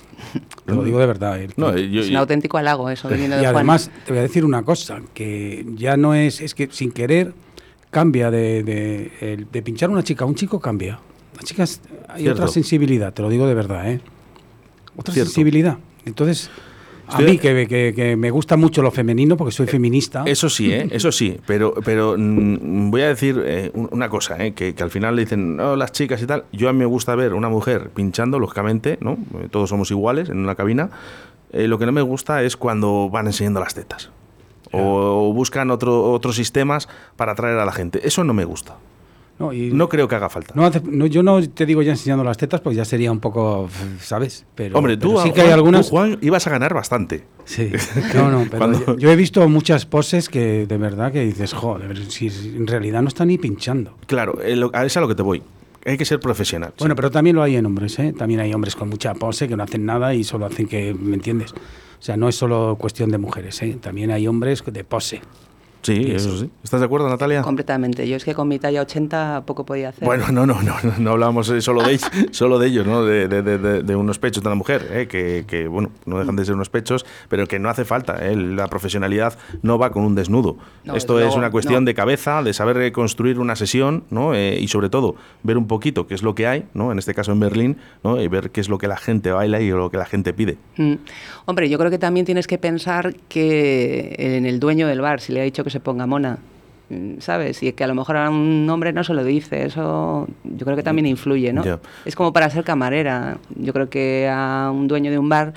Lo 0.66 0.84
digo 0.84 0.98
de 1.00 1.06
verdad. 1.06 1.40
¿eh? 1.40 1.50
No, 1.58 1.74
eh, 1.76 1.90
yo- 1.92 2.02
Es 2.02 2.08
un 2.08 2.14
yo- 2.14 2.20
auténtico 2.20 2.58
halago 2.58 2.90
eso, 2.90 3.08
viniendo 3.10 3.36
de 3.36 3.44
y 3.44 3.46
Juan. 3.46 3.56
además, 3.56 3.92
te 4.06 4.14
voy 4.14 4.20
a 4.20 4.24
decir 4.24 4.44
una 4.44 4.64
cosa, 4.64 5.00
que 5.14 5.66
ya 5.76 5.96
no 5.96 6.16
es, 6.16 6.42
es 6.42 6.56
que 6.56 6.70
sin 6.72 6.92
querer 6.92 7.34
cambia 7.90 8.30
de, 8.32 8.64
de, 8.64 9.62
pinchar 9.62 9.90
una 9.90 10.04
chica 10.04 10.26
un 10.26 10.36
chico, 10.36 10.60
cambia. 10.60 11.00
Las 11.36 11.46
chicas, 11.46 11.82
hay 12.10 12.24
Cierto. 12.24 12.42
otra 12.44 12.52
sensibilidad, 12.54 13.14
te 13.14 13.22
lo 13.22 13.30
digo 13.30 13.48
de 13.48 13.54
verdad, 13.54 13.90
¿eh? 13.92 14.02
Otra 14.96 15.14
Cierto. 15.14 15.30
sensibilidad. 15.32 15.78
Entonces, 16.06 16.50
a 17.08 17.20
mí 17.22 17.38
que, 17.38 17.68
que- 17.68 17.94
que 17.96 18.16
me 18.18 18.32
gusta 18.32 18.58
mucho 18.58 18.82
lo 18.82 18.92
femenino, 18.92 19.38
porque 19.38 19.52
soy 19.52 19.68
feminista. 19.68 20.24
Eso 20.26 20.50
sí, 20.50 20.72
¿eh? 20.74 20.88
eso 20.92 21.12
sí, 21.12 21.38
pero, 21.46 21.74
pero 21.86 22.16
mm, 22.18 22.90
voy 22.92 23.02
a 23.02 23.08
decir 23.10 23.42
eh, 23.46 23.72
un- 23.74 23.88
una 23.92 24.10
cosa, 24.10 24.44
¿eh? 24.44 24.54
que, 24.54 24.74
que 24.74 24.84
al 24.84 24.90
final 24.90 25.16
le 25.16 25.22
dicen, 25.24 25.56
no, 25.58 25.76
las 25.76 25.92
chicas 25.92 26.22
y 26.22 26.26
tal. 26.26 26.46
Yo 26.52 26.70
a 26.70 26.74
mí 26.74 26.80
me 26.80 26.86
gusta 26.86 27.14
ver 27.16 27.34
una 27.34 27.50
mujer 27.50 27.90
pinchando, 27.94 28.40
lógicamente, 28.40 28.98
¿no? 29.02 29.14
Eh, 29.40 29.48
Todos 29.52 29.70
somos 29.70 29.92
iguales 29.92 30.30
en 30.30 30.40
una 30.40 30.56
cabina. 30.56 30.90
Eh, 31.54 31.68
lo 31.68 31.78
que 31.80 31.86
no 31.86 31.92
me 31.94 32.02
gusta 32.02 32.44
es 32.44 32.58
cuando 32.58 33.10
van 33.10 33.28
enseñando 33.28 33.60
las 33.62 33.74
tetas. 33.74 34.10
O, 34.72 35.30
o 35.30 35.34
buscan 35.34 35.72
otro, 35.72 36.12
otros 36.12 36.36
sistemas 36.36 36.88
para 37.16 37.34
atraer 37.34 37.58
a 37.60 37.66
la 37.66 37.72
gente. 37.72 38.06
Eso 38.08 38.24
no 38.24 38.34
me 38.34 38.46
gusta. 38.46 38.76
No, 39.40 39.54
y- 39.54 39.70
No 39.72 39.88
creo 39.88 40.08
que 40.08 40.16
haga 40.16 40.30
falta. 40.30 40.54
No 40.56 40.66
hace- 40.66 40.82
no, 40.84 41.06
yo 41.06 41.22
no 41.22 41.40
te 41.48 41.68
digo 41.68 41.84
ya 41.84 41.92
enseñando 41.92 42.24
las 42.24 42.38
tetas, 42.38 42.60
porque 42.60 42.76
ya 42.76 42.86
sería 42.86 43.12
un 43.12 43.20
poco, 43.20 43.70
¿sabes? 44.02 44.46
Pero, 44.56 44.78
Hombre, 44.80 44.98
tú, 44.98 45.10
pero 45.10 45.18
sí 45.22 45.30
Juan, 45.30 45.34
que 45.36 45.42
hay 45.42 45.52
algunas. 45.52 45.86
tú, 45.86 45.92
Juan, 45.92 46.18
ibas 46.24 46.48
a 46.48 46.50
ganar 46.50 46.74
bastante. 46.74 47.24
Sí, 47.46 47.72
no, 48.16 48.32
no, 48.32 48.46
pero 48.46 48.58
Cuando- 48.58 48.84
yo, 48.86 48.98
yo 48.98 49.12
he 49.12 49.16
visto 49.16 49.48
muchas 49.48 49.86
poses 49.86 50.28
que 50.30 50.66
de 50.66 50.78
verdad 50.78 51.12
que 51.12 51.22
dices, 51.24 51.54
joder, 51.54 52.10
si, 52.10 52.28
en 52.56 52.66
realidad 52.66 53.04
no 53.04 53.10
están 53.10 53.28
ni 53.28 53.38
pinchando. 53.38 53.94
Claro, 54.08 54.40
eh, 54.42 54.60
a 54.74 54.80
eso 54.80 54.86
es 54.88 54.98
a 54.98 55.02
lo 55.02 55.08
que 55.08 55.16
te 55.16 55.22
voy. 55.22 55.44
Hay 55.86 55.98
que 55.98 56.04
ser 56.06 56.20
profesional. 56.20 56.74
Bueno, 56.80 56.94
sí. 56.94 56.96
pero 56.96 57.12
también 57.12 57.36
lo 57.36 57.44
hay 57.44 57.56
en 57.58 57.66
hombres, 57.68 57.98
¿eh? 58.00 58.14
También 58.18 58.40
hay 58.42 58.52
hombres 58.54 58.76
con 58.76 58.90
mucha 58.90 59.14
pose 59.14 59.48
que 59.48 59.56
no 59.56 59.62
hacen 59.64 59.86
nada 59.86 60.16
y 60.16 60.24
solo 60.24 60.48
hacen 60.48 60.68
que, 60.68 60.94
¿me 60.94 61.14
entiendes? 61.14 61.54
O 62.00 62.02
sea, 62.02 62.18
no 62.18 62.30
es 62.30 62.36
solo 62.36 62.78
cuestión 62.80 63.10
de 63.10 63.18
mujeres, 63.18 63.62
¿eh? 63.62 63.78
También 63.82 64.12
hay 64.12 64.28
hombres 64.28 64.64
de 64.66 64.84
pose. 64.84 65.22
Sí, 65.82 66.12
eso 66.12 66.38
sí. 66.38 66.50
¿Estás 66.64 66.80
de 66.82 66.86
acuerdo, 66.86 67.08
Natalia? 67.10 67.42
Completamente. 67.42 68.08
Yo 68.08 68.16
es 68.18 68.26
que 68.26 68.34
con 68.34 68.48
mi 68.48 68.60
talla 68.60 68.82
80 68.82 69.44
poco 69.46 69.66
podía 69.66 69.90
hacer. 69.90 70.04
Bueno, 70.06 70.26
no, 70.32 70.46
no, 70.46 70.58
no, 70.62 70.74
no, 71.18 71.42
eh, 71.42 71.62
solo 71.62 71.82
de 71.84 71.92
ellos, 71.94 72.10
solo 72.32 72.60
de 72.60 72.68
ellos, 72.68 72.86
¿no? 72.86 73.04
De, 73.06 73.28
de- 73.28 73.42
de- 73.42 73.84
de- 73.84 73.96
unos 73.96 74.20
pechos 74.20 74.44
de 74.44 74.50
una 74.50 74.56
mujer, 74.56 74.88
¿eh? 74.92 75.08
que, 75.08 75.46
que, 75.48 75.68
bueno, 75.68 75.92
no 76.06 76.20
dejan 76.20 76.36
de 76.36 76.46
ser 76.46 76.56
unos 76.56 76.70
pechos, 76.70 77.06
pero 77.30 77.48
que 77.48 77.60
no 77.60 77.70
hace 77.70 77.86
falta. 77.86 78.18
¿eh? 78.28 78.36
La 78.36 78.68
profesionalidad 78.68 79.38
no 79.62 79.78
va 79.78 79.92
con 79.92 80.04
un 80.04 80.16
desnudo. 80.16 80.58
No, 80.84 80.96
Esto 80.96 81.20
es 81.20 81.36
una 81.36 81.52
cuestión 81.52 81.84
no. 81.84 81.88
de 81.88 81.94
cabeza, 81.94 82.44
de 82.44 82.54
saber 82.54 82.92
construir 82.92 83.40
una 83.40 83.56
sesión, 83.56 84.04
¿no? 84.10 84.34
Eh, 84.36 84.58
y 84.60 84.68
sobre 84.68 84.90
todo 84.90 85.16
ver 85.44 85.58
un 85.58 85.68
poquito 85.68 86.08
qué 86.08 86.16
es 86.16 86.24
lo 86.24 86.36
que 86.36 86.48
hay, 86.48 86.66
¿no? 86.74 86.92
En 86.92 87.00
este 87.00 87.14
caso 87.14 87.32
en 87.32 87.40
Berlín, 87.40 87.78
¿no? 88.04 88.22
Y 88.22 88.28
ver 88.28 88.52
qué 88.52 88.62
es 88.62 88.70
lo 88.70 88.78
que 88.78 88.88
la 88.88 88.98
gente 88.98 89.32
baila 89.32 89.62
y 89.62 89.70
lo 89.70 89.90
que 89.90 89.98
la 89.98 90.06
gente 90.06 90.34
pide. 90.34 90.58
Mm. 90.78 90.94
Hombre, 91.46 91.70
yo 91.70 91.78
creo 91.78 91.90
que 91.92 91.98
también 91.98 92.26
tienes 92.26 92.48
que 92.48 92.58
pensar 92.58 93.16
que 93.30 94.16
en 94.18 94.46
el 94.46 94.60
dueño 94.60 94.88
del 94.88 95.02
bar, 95.02 95.22
si 95.22 95.32
le 95.34 95.42
ha 95.42 95.44
dicho 95.44 95.64
que 95.68 95.72
se 95.72 95.80
ponga 95.80 96.06
mona, 96.08 96.38
mm, 96.90 97.20
¿sabes? 97.20 97.62
Y 97.64 97.72
que 97.74 97.84
a 97.84 97.88
lo 97.88 97.96
mejor 97.96 98.18
a 98.18 98.30
un 98.30 98.68
hombre 98.70 98.92
no 98.94 99.04
se 99.04 99.14
lo 99.14 99.24
dice, 99.24 99.66
eso 99.66 100.28
yo 100.44 100.66
creo 100.66 100.76
que 100.78 100.84
también 100.84 101.06
influye, 101.06 101.54
¿no? 101.54 101.64
Ya. 101.64 101.80
Es 102.06 102.16
como 102.16 102.34
para 102.34 102.50
ser 102.50 102.64
camarera. 102.64 103.38
Yo 103.56 103.74
creo 103.74 103.90
que 103.90 104.30
a 104.32 104.72
un 104.74 104.88
dueño 104.88 105.12
de 105.12 105.18
un 105.20 105.30
bar 105.30 105.54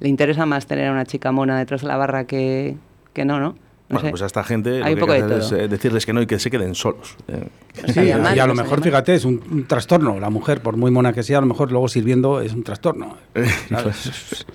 le 0.00 0.08
interesa 0.08 0.46
más 0.46 0.66
tener 0.66 0.88
a 0.88 0.92
una 0.92 1.04
chica 1.06 1.32
mona 1.32 1.58
detrás 1.58 1.80
de 1.82 1.88
la 1.88 1.96
barra 1.96 2.24
que, 2.26 2.76
que 3.12 3.24
no, 3.24 3.40
¿no? 3.40 3.56
No 3.86 3.96
bueno, 3.96 4.06
sé. 4.06 4.10
pues 4.12 4.22
a 4.22 4.26
esta 4.26 4.42
gente 4.42 4.82
Hay 4.82 4.94
lo 4.96 5.06
que 5.06 5.12
que 5.14 5.22
de 5.24 5.38
es 5.38 5.48
todo. 5.50 5.58
eh, 5.58 5.68
decirles 5.68 6.06
que 6.06 6.12
no 6.14 6.22
y 6.22 6.26
que 6.26 6.38
se 6.38 6.50
queden 6.50 6.74
solos. 6.74 7.16
eh. 7.28 7.48
Estaría 7.84 8.16
y 8.16 8.20
mal, 8.20 8.26
a 8.26 8.46
lo 8.46 8.52
estaría 8.52 8.62
mejor, 8.62 8.82
fíjate, 8.82 9.14
es 9.14 9.24
un, 9.26 9.42
un 9.50 9.64
trastorno. 9.66 10.18
La 10.18 10.30
mujer, 10.30 10.60
por 10.62 10.76
muy 10.78 10.90
mona 10.90 11.12
que 11.12 11.22
sea, 11.22 11.38
a 11.38 11.40
lo 11.42 11.46
mejor 11.46 11.70
luego 11.70 11.88
sirviendo 11.88 12.40
es 12.40 12.54
un 12.54 12.62
trastorno. 12.64 13.16
¿sabes? 13.68 14.46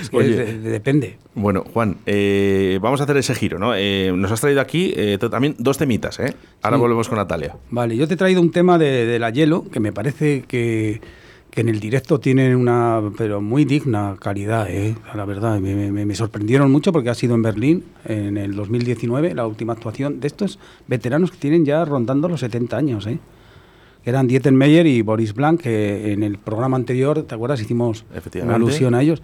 Es 0.00 0.10
que 0.10 0.16
Oye. 0.16 0.36
de- 0.36 0.58
de- 0.58 0.70
depende. 0.70 1.18
Bueno, 1.34 1.64
Juan, 1.72 1.96
eh, 2.06 2.78
vamos 2.80 3.00
a 3.00 3.04
hacer 3.04 3.16
ese 3.16 3.34
giro, 3.34 3.58
¿no? 3.58 3.74
Eh, 3.74 4.12
nos 4.14 4.30
has 4.30 4.40
traído 4.40 4.60
aquí 4.60 4.92
eh, 4.96 5.18
también 5.30 5.54
dos 5.58 5.78
temitas, 5.78 6.18
¿eh? 6.20 6.34
Ahora 6.62 6.76
Sí. 6.76 6.80
volvemos 6.80 7.08
con 7.08 7.18
Natalia. 7.18 7.56
Vale, 7.70 7.96
yo 7.96 8.06
te 8.06 8.14
he 8.14 8.16
traído 8.16 8.40
un 8.40 8.50
tema 8.50 8.78
de, 8.78 9.06
de 9.06 9.18
la 9.18 9.30
Hielo 9.30 9.64
que 9.70 9.80
me 9.80 9.92
parece 9.92 10.42
que, 10.46 11.00
que 11.50 11.60
en 11.60 11.68
el 11.68 11.80
directo 11.80 12.20
tienen 12.20 12.54
una, 12.56 13.00
pero 13.16 13.40
muy 13.40 13.64
digna 13.64 14.16
calidad, 14.20 14.68
¿eh? 14.70 14.94
la 15.14 15.24
verdad. 15.24 15.58
Me, 15.60 15.74
me- 15.90 16.04
me 16.06 16.14
sorprendieron 16.14 16.70
mucho 16.70 16.92
porque 16.92 17.10
ha 17.10 17.14
sido 17.14 17.34
en 17.34 17.42
Berlín 17.42 17.84
en 18.04 18.36
el 18.36 18.54
2019, 18.54 19.34
la 19.34 19.46
última 19.46 19.72
actuación 19.72 20.20
de 20.20 20.26
estos 20.28 20.58
veteranos 20.86 21.30
que 21.32 21.38
tienen 21.38 21.64
ya 21.64 21.84
rondando 21.84 22.28
los 22.28 22.40
70 22.40 22.76
años, 22.76 23.06
¿eh? 23.06 23.18
Eran 24.06 24.26
Dieter 24.28 24.52
Meyer 24.52 24.86
y 24.86 25.00
Boris 25.02 25.32
Blanc, 25.34 25.60
que 25.60 26.12
en 26.12 26.22
el 26.22 26.36
programa 26.38 26.76
anterior, 26.76 27.22
¿te 27.22 27.34
acuerdas? 27.34 27.60
Hicimos 27.60 28.04
una 28.42 28.56
alusión 28.56 28.94
a 28.94 29.02
ellos. 29.02 29.22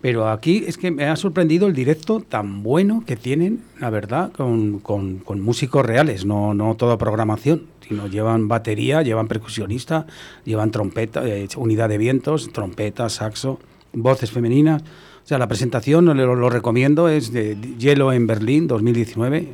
Pero 0.00 0.28
aquí 0.28 0.64
es 0.66 0.78
que 0.78 0.90
me 0.90 1.04
ha 1.06 1.16
sorprendido 1.16 1.66
el 1.66 1.74
directo 1.74 2.20
tan 2.20 2.62
bueno 2.62 3.02
que 3.06 3.16
tienen, 3.16 3.60
la 3.80 3.90
verdad, 3.90 4.32
con, 4.32 4.78
con- 4.80 5.18
con 5.18 5.40
músicos 5.40 5.84
reales, 5.84 6.24
no, 6.24 6.54
no 6.54 6.74
toda 6.74 6.96
programación, 6.98 7.64
sino 7.86 8.06
llevan 8.06 8.48
batería, 8.48 9.02
llevan 9.02 9.28
percusionista, 9.28 10.06
llevan 10.44 10.70
trompeta, 10.70 11.26
eh, 11.26 11.46
unidad 11.56 11.88
de 11.90 11.98
vientos, 11.98 12.50
trompeta, 12.52 13.08
saxo, 13.10 13.60
voces 13.92 14.30
femeninas. 14.30 14.82
O 14.82 15.26
sea, 15.26 15.38
la 15.38 15.48
presentación, 15.48 16.04
lo, 16.06 16.14
lo 16.34 16.50
recomiendo, 16.50 17.08
es 17.08 17.32
de 17.32 17.56
Hielo 17.78 18.12
en 18.12 18.26
Berlín 18.26 18.66
2019. 18.68 19.48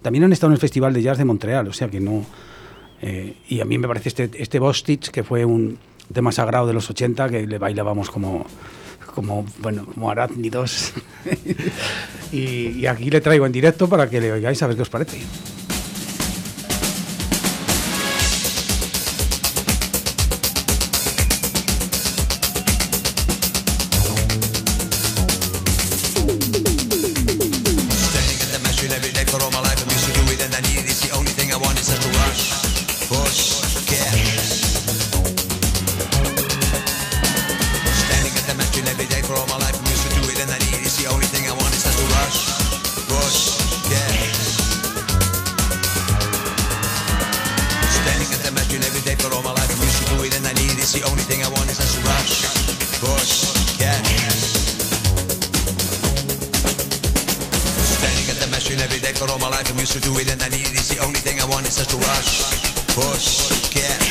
También 0.00 0.24
han 0.24 0.32
estado 0.32 0.50
en 0.50 0.54
el 0.54 0.60
Festival 0.60 0.92
de 0.94 1.02
Jazz 1.02 1.18
de 1.18 1.24
Montreal, 1.24 1.68
o 1.68 1.72
sea 1.72 1.88
que 1.88 2.00
no... 2.00 2.24
eh, 3.02 3.34
y 3.48 3.60
a 3.60 3.64
mí 3.64 3.78
me 3.78 3.88
parece 3.88 4.08
este, 4.08 4.30
este 4.34 4.58
Bostich, 4.58 5.10
que 5.10 5.24
fue 5.24 5.44
un 5.44 5.78
tema 6.12 6.30
sagrado 6.32 6.66
de 6.66 6.72
los 6.72 6.88
80, 6.88 7.28
que 7.28 7.46
le 7.46 7.58
bailábamos 7.58 8.10
como, 8.10 8.46
como 9.14 9.44
bueno, 9.58 9.86
como 9.86 10.10
arácnidos. 10.10 10.92
y, 12.32 12.70
y 12.78 12.86
aquí 12.86 13.10
le 13.10 13.20
traigo 13.20 13.44
en 13.44 13.52
directo 13.52 13.88
para 13.88 14.08
que 14.08 14.20
le 14.20 14.32
oigáis 14.32 14.62
a 14.62 14.68
ver 14.68 14.76
qué 14.76 14.82
os 14.82 14.90
parece. 14.90 15.18
I'm 59.70 59.78
used 59.78 59.92
to 59.92 60.00
do 60.00 60.12
it 60.18 60.30
and 60.32 60.42
I 60.42 60.48
need 60.48 60.66
it. 60.66 60.72
It's 60.72 60.88
the 60.88 61.02
only 61.04 61.20
thing 61.20 61.40
I 61.40 61.46
want 61.46 61.68
is 61.68 61.76
just 61.76 61.90
to 61.90 61.96
rush, 61.96 62.96
push, 62.96 63.72
get. 63.72 64.01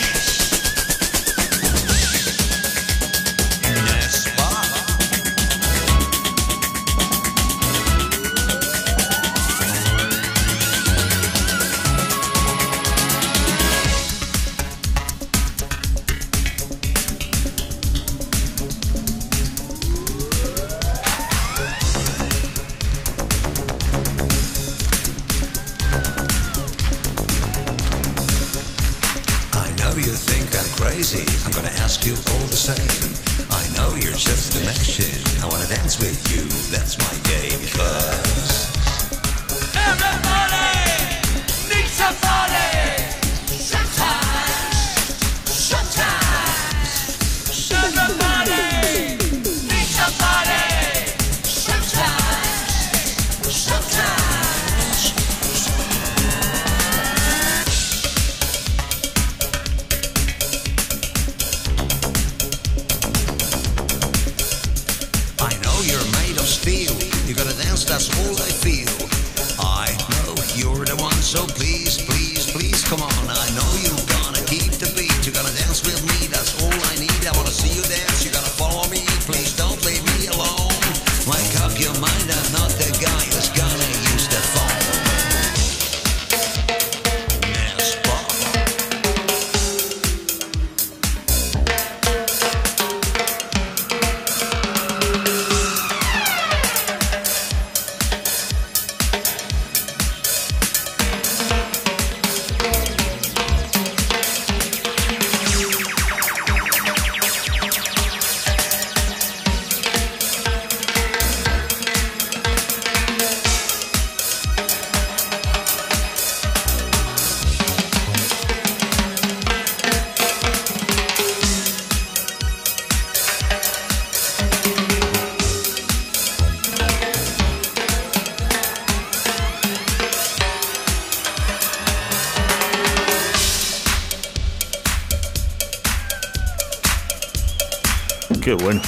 Qué 138.42 138.54
bueno. 138.54 138.82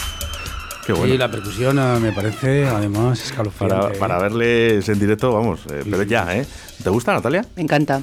Qué 0.85 0.93
bueno. 0.93 1.13
Y 1.13 1.17
la 1.17 1.29
percusión 1.29 1.77
eh, 1.79 1.99
me 2.01 2.11
parece 2.11 2.67
además 2.67 3.23
escalofriante. 3.23 3.75
Para, 3.75 3.99
para 3.99 4.17
verles 4.19 4.89
en 4.89 4.99
directo, 4.99 5.31
vamos, 5.31 5.61
eh, 5.71 5.83
pero 5.89 6.03
ya, 6.03 6.35
¿eh? 6.35 6.45
¿Te 6.83 6.89
gusta, 6.89 7.13
Natalia? 7.13 7.45
Me 7.55 7.61
encanta. 7.61 8.01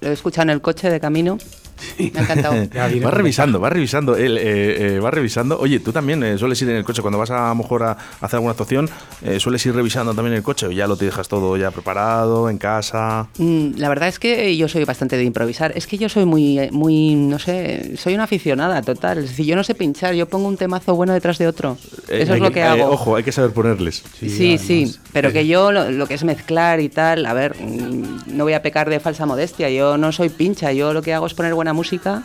Lo 0.00 0.10
he 0.10 0.12
escuchado 0.12 0.42
en 0.42 0.50
el 0.50 0.60
coche 0.60 0.90
de 0.90 1.00
camino. 1.00 1.38
Me 1.98 2.10
ha 2.18 2.22
encantado. 2.22 2.54
Va 3.06 3.10
revisando, 3.10 3.60
va 3.60 3.70
revisando, 3.70 4.16
él, 4.16 4.38
eh, 4.38 4.96
eh, 4.96 5.00
va 5.00 5.10
revisando. 5.10 5.58
Oye, 5.58 5.80
tú 5.80 5.92
también 5.92 6.22
eh, 6.22 6.38
sueles 6.38 6.60
ir 6.62 6.70
en 6.70 6.76
el 6.76 6.84
coche 6.84 7.02
cuando 7.02 7.18
vas 7.18 7.30
a, 7.30 7.46
a 7.46 7.48
lo 7.50 7.56
mejor 7.56 7.82
a 7.84 7.92
hacer 8.20 8.36
alguna 8.36 8.52
actuación, 8.52 8.88
eh, 9.22 9.38
sueles 9.40 9.64
ir 9.66 9.74
revisando 9.74 10.14
también 10.14 10.34
el 10.36 10.42
coche 10.42 10.66
o 10.66 10.70
ya 10.70 10.86
lo 10.86 10.96
te 10.96 11.04
dejas 11.04 11.28
todo 11.28 11.56
ya 11.56 11.70
preparado 11.70 12.48
en 12.50 12.58
casa. 12.58 13.28
Mm, 13.38 13.72
La 13.78 13.88
verdad 13.88 14.08
es 14.08 14.18
que 14.18 14.56
yo 14.56 14.68
soy 14.68 14.84
bastante 14.84 15.16
de 15.16 15.24
improvisar. 15.24 15.72
Es 15.76 15.86
que 15.86 15.98
yo 15.98 16.08
soy 16.08 16.24
muy, 16.24 16.58
eh, 16.58 16.70
muy, 16.72 17.14
no 17.14 17.38
sé, 17.38 17.96
soy 17.96 18.14
una 18.14 18.24
aficionada 18.24 18.80
total. 18.82 19.18
Es 19.18 19.28
decir, 19.30 19.46
yo 19.46 19.56
no 19.56 19.64
sé 19.64 19.74
pinchar, 19.74 20.14
yo 20.14 20.26
pongo 20.28 20.48
un 20.48 20.56
temazo 20.56 20.94
bueno 20.94 21.12
detrás 21.12 21.38
de 21.38 21.46
otro. 21.46 21.76
Eh, 22.08 22.22
Eso 22.22 22.34
es 22.34 22.40
lo 22.40 22.50
que 22.50 22.60
eh, 22.60 22.64
hago. 22.64 22.90
ojo, 22.90 23.16
hay 23.16 23.22
que 23.22 23.32
saber 23.32 23.52
ponerles. 23.52 24.02
Sí, 24.18 24.30
sí, 24.58 24.58
además, 24.84 25.00
pero 25.12 25.28
eh, 25.28 25.32
que 25.32 25.46
yo 25.46 25.72
lo, 25.72 25.90
lo 25.90 26.06
que 26.06 26.14
es 26.14 26.24
mezclar 26.24 26.80
y 26.80 26.88
tal, 26.88 27.26
a 27.26 27.32
ver, 27.34 27.56
mm, 27.60 28.36
no 28.36 28.44
voy 28.44 28.52
a 28.54 28.62
pecar 28.62 28.88
de 28.90 29.00
falsa 29.00 29.26
modestia, 29.26 29.70
yo 29.70 29.96
no 29.96 30.12
soy 30.12 30.28
pincha, 30.28 30.72
yo 30.72 30.92
lo 30.92 31.02
que 31.02 31.12
hago 31.14 31.26
es 31.26 31.34
poner 31.34 31.54
buena 31.54 31.65
música 31.72 32.22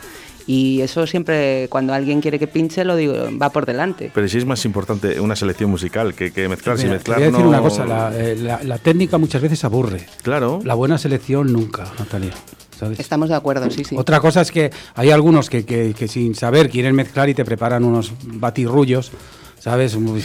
y 0.48 0.82
eso 0.82 1.06
siempre, 1.06 1.68
cuando 1.70 1.94
alguien 1.94 2.20
quiere 2.20 2.40
que 2.40 2.48
pinche, 2.48 2.84
lo 2.84 2.96
digo, 2.96 3.14
va 3.42 3.52
por 3.52 3.66
delante. 3.66 4.12
Pero 4.14 4.28
sí 4.28 4.38
es 4.40 4.46
más 4.46 4.66
importante 4.66 5.20
una 5.20 5.36
selección 5.36 5.70
musical 5.70 6.14
que, 6.16 6.32
que 6.32 6.50
mezclar. 6.50 6.78
si 6.78 6.86
Mira, 6.86 6.98
te 6.98 7.12
mezclar 7.12 7.18
voy 7.20 7.24
a 7.28 7.32
decir 7.32 7.44
no- 7.44 7.50
una 7.50 7.62
cosa, 7.62 7.86
la, 7.86 8.12
eh, 8.18 8.36
la- 8.36 8.64
la 8.64 8.78
técnica 8.80 9.18
muchas 9.20 9.42
veces 9.42 9.64
aburre. 9.64 10.06
Claro. 10.24 10.60
La 10.64 10.74
buena 10.74 10.98
selección 10.98 11.54
nunca, 11.54 11.86
Natalia. 12.00 12.32
¿sabes? 12.78 13.00
Estamos 13.00 13.30
de 13.30 13.36
acuerdo, 13.36 13.70
sí, 13.70 13.84
sí. 13.84 13.96
Otra 13.96 14.20
cosa 14.20 14.42
es 14.42 14.52
que 14.52 14.72
hay 14.96 15.12
algunos 15.12 15.48
que, 15.50 15.64
que- 15.64 15.94
que 15.94 16.08
sin 16.08 16.34
saber 16.34 16.70
quieren 16.72 16.96
mezclar 16.96 17.30
y 17.30 17.36
te 17.36 17.46
preparan 17.46 17.84
unos 17.84 18.12
batirrullos, 18.24 19.12
¿sabes? 19.60 19.96
Muy- 19.98 20.24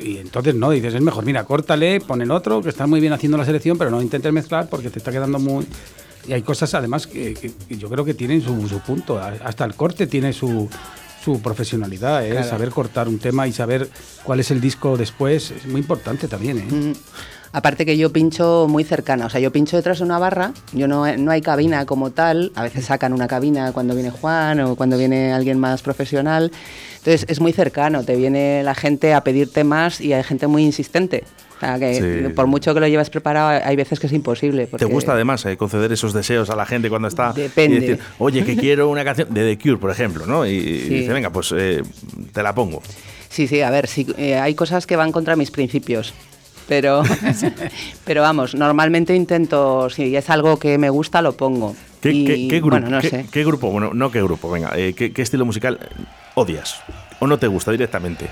Y 0.00 0.18
entonces 0.18 0.54
no, 0.54 0.70
dices, 0.70 0.94
es 0.94 1.00
mejor, 1.00 1.24
mira, 1.24 1.42
córtale, 1.44 2.00
ponen 2.00 2.30
otro, 2.30 2.62
que 2.62 2.68
está 2.68 2.86
muy 2.86 3.00
bien 3.00 3.12
haciendo 3.14 3.36
la 3.38 3.44
selección, 3.46 3.76
pero 3.78 3.90
no 3.90 4.00
intentes 4.02 4.32
mezclar 4.32 4.68
porque 4.68 4.90
te 4.90 4.98
está 4.98 5.10
quedando 5.10 5.38
muy... 5.40 5.66
Y 6.26 6.32
hay 6.32 6.42
cosas 6.42 6.74
además 6.74 7.06
que, 7.06 7.52
yo 7.68 7.88
creo 7.88 8.04
que 8.04 8.14
tienen 8.14 8.42
su, 8.42 8.68
su 8.68 8.80
punto, 8.80 9.18
hasta 9.18 9.64
el 9.64 9.74
corte 9.74 10.06
tiene 10.06 10.32
su, 10.32 10.68
su 11.22 11.40
profesionalidad, 11.40 12.26
¿eh? 12.26 12.30
Claro. 12.30 12.48
saber 12.48 12.70
cortar 12.70 13.08
un 13.08 13.18
tema 13.18 13.46
y 13.46 13.52
saber 13.52 13.88
cuál 14.24 14.40
es 14.40 14.50
el 14.50 14.60
disco 14.60 14.96
después, 14.96 15.50
es 15.50 15.66
muy 15.66 15.80
importante 15.80 16.28
también. 16.28 16.58
¿eh? 16.58 16.66
Mm. 16.70 16.92
Aparte 17.52 17.86
que 17.86 17.96
yo 17.96 18.12
pincho 18.12 18.66
muy 18.68 18.84
cercana, 18.84 19.26
o 19.26 19.30
sea, 19.30 19.40
yo 19.40 19.50
pincho 19.50 19.76
detrás 19.76 19.98
de 19.98 20.04
una 20.04 20.18
barra, 20.18 20.52
yo 20.72 20.86
no, 20.86 21.16
no 21.16 21.30
hay 21.30 21.40
cabina 21.40 21.86
como 21.86 22.10
tal, 22.10 22.52
a 22.54 22.62
veces 22.62 22.84
sacan 22.84 23.12
una 23.14 23.26
cabina 23.26 23.72
cuando 23.72 23.94
viene 23.94 24.10
Juan 24.10 24.60
o 24.60 24.76
cuando 24.76 24.98
viene 24.98 25.32
alguien 25.32 25.58
más 25.58 25.80
profesional, 25.82 26.52
entonces 26.98 27.24
es 27.28 27.40
muy 27.40 27.52
cercano, 27.52 28.04
te 28.04 28.16
viene 28.16 28.62
la 28.62 28.74
gente 28.74 29.14
a 29.14 29.22
pedirte 29.24 29.64
más 29.64 30.00
y 30.00 30.12
hay 30.12 30.22
gente 30.24 30.46
muy 30.46 30.62
insistente. 30.64 31.24
O 31.56 31.60
sea, 31.60 31.76
que 31.78 31.94
Sí. 32.28 32.32
por 32.34 32.46
mucho 32.46 32.72
que 32.72 32.78
lo 32.80 32.86
llevas 32.86 33.10
preparado, 33.10 33.48
hay 33.64 33.74
veces 33.74 33.98
que 33.98 34.06
es 34.06 34.12
imposible. 34.12 34.66
¿Te 34.66 34.84
gusta 34.84 35.12
además 35.14 35.44
eh, 35.46 35.56
conceder 35.56 35.90
esos 35.90 36.12
deseos 36.12 36.50
a 36.50 36.54
la 36.56 36.66
gente 36.66 36.88
cuando 36.88 37.08
está? 37.08 37.32
Depende. 37.32 37.78
Y 37.78 37.80
decir, 37.80 37.98
oye, 38.18 38.44
que 38.44 38.56
quiero 38.56 38.88
una 38.88 39.04
canción 39.04 39.32
de 39.34 39.56
The 39.56 39.60
Cure, 39.60 39.78
por 39.78 39.90
ejemplo, 39.90 40.24
¿no? 40.24 40.46
Y, 40.46 40.50
y 40.50 40.78
Sí. 40.80 40.88
dice, 41.00 41.12
venga, 41.12 41.30
pues 41.30 41.52
eh, 41.56 41.82
te 42.32 42.42
la 42.44 42.54
pongo. 42.54 42.80
Sí, 43.28 43.48
sí, 43.48 43.60
a 43.62 43.70
ver, 43.70 43.88
sí, 43.88 44.06
eh, 44.18 44.36
hay 44.38 44.54
cosas 44.54 44.86
que 44.86 44.94
van 44.94 45.10
contra 45.10 45.34
mis 45.34 45.50
principios. 45.50 46.14
Pero, 46.68 47.02
pero 48.04 48.22
vamos, 48.22 48.54
normalmente 48.54 49.14
intento, 49.16 49.88
si 49.90 50.14
es 50.14 50.28
algo 50.30 50.58
que 50.58 50.76
me 50.78 50.90
gusta, 50.90 51.22
lo 51.22 51.32
pongo. 51.32 51.74
¿Qué, 52.02 52.10
Y, 52.12 52.24
qué- 52.26 52.48
qué 52.48 52.56
grupo? 52.60 52.70
Bueno, 52.72 52.90
no 52.90 53.00
qué, 53.00 53.08
sé. 53.08 53.26
qué 53.32 53.44
grupo? 53.44 53.70
Bueno, 53.70 53.90
no 53.94 54.10
qué 54.10 54.22
grupo, 54.22 54.50
venga. 54.50 54.72
eh, 54.76 54.92
¿qué, 54.94 55.12
qué 55.12 55.22
estilo 55.22 55.44
musical 55.46 55.78
odias? 56.34 56.80
¿O 57.20 57.26
no 57.26 57.38
te 57.38 57.46
gusta 57.48 57.72
directamente? 57.72 58.26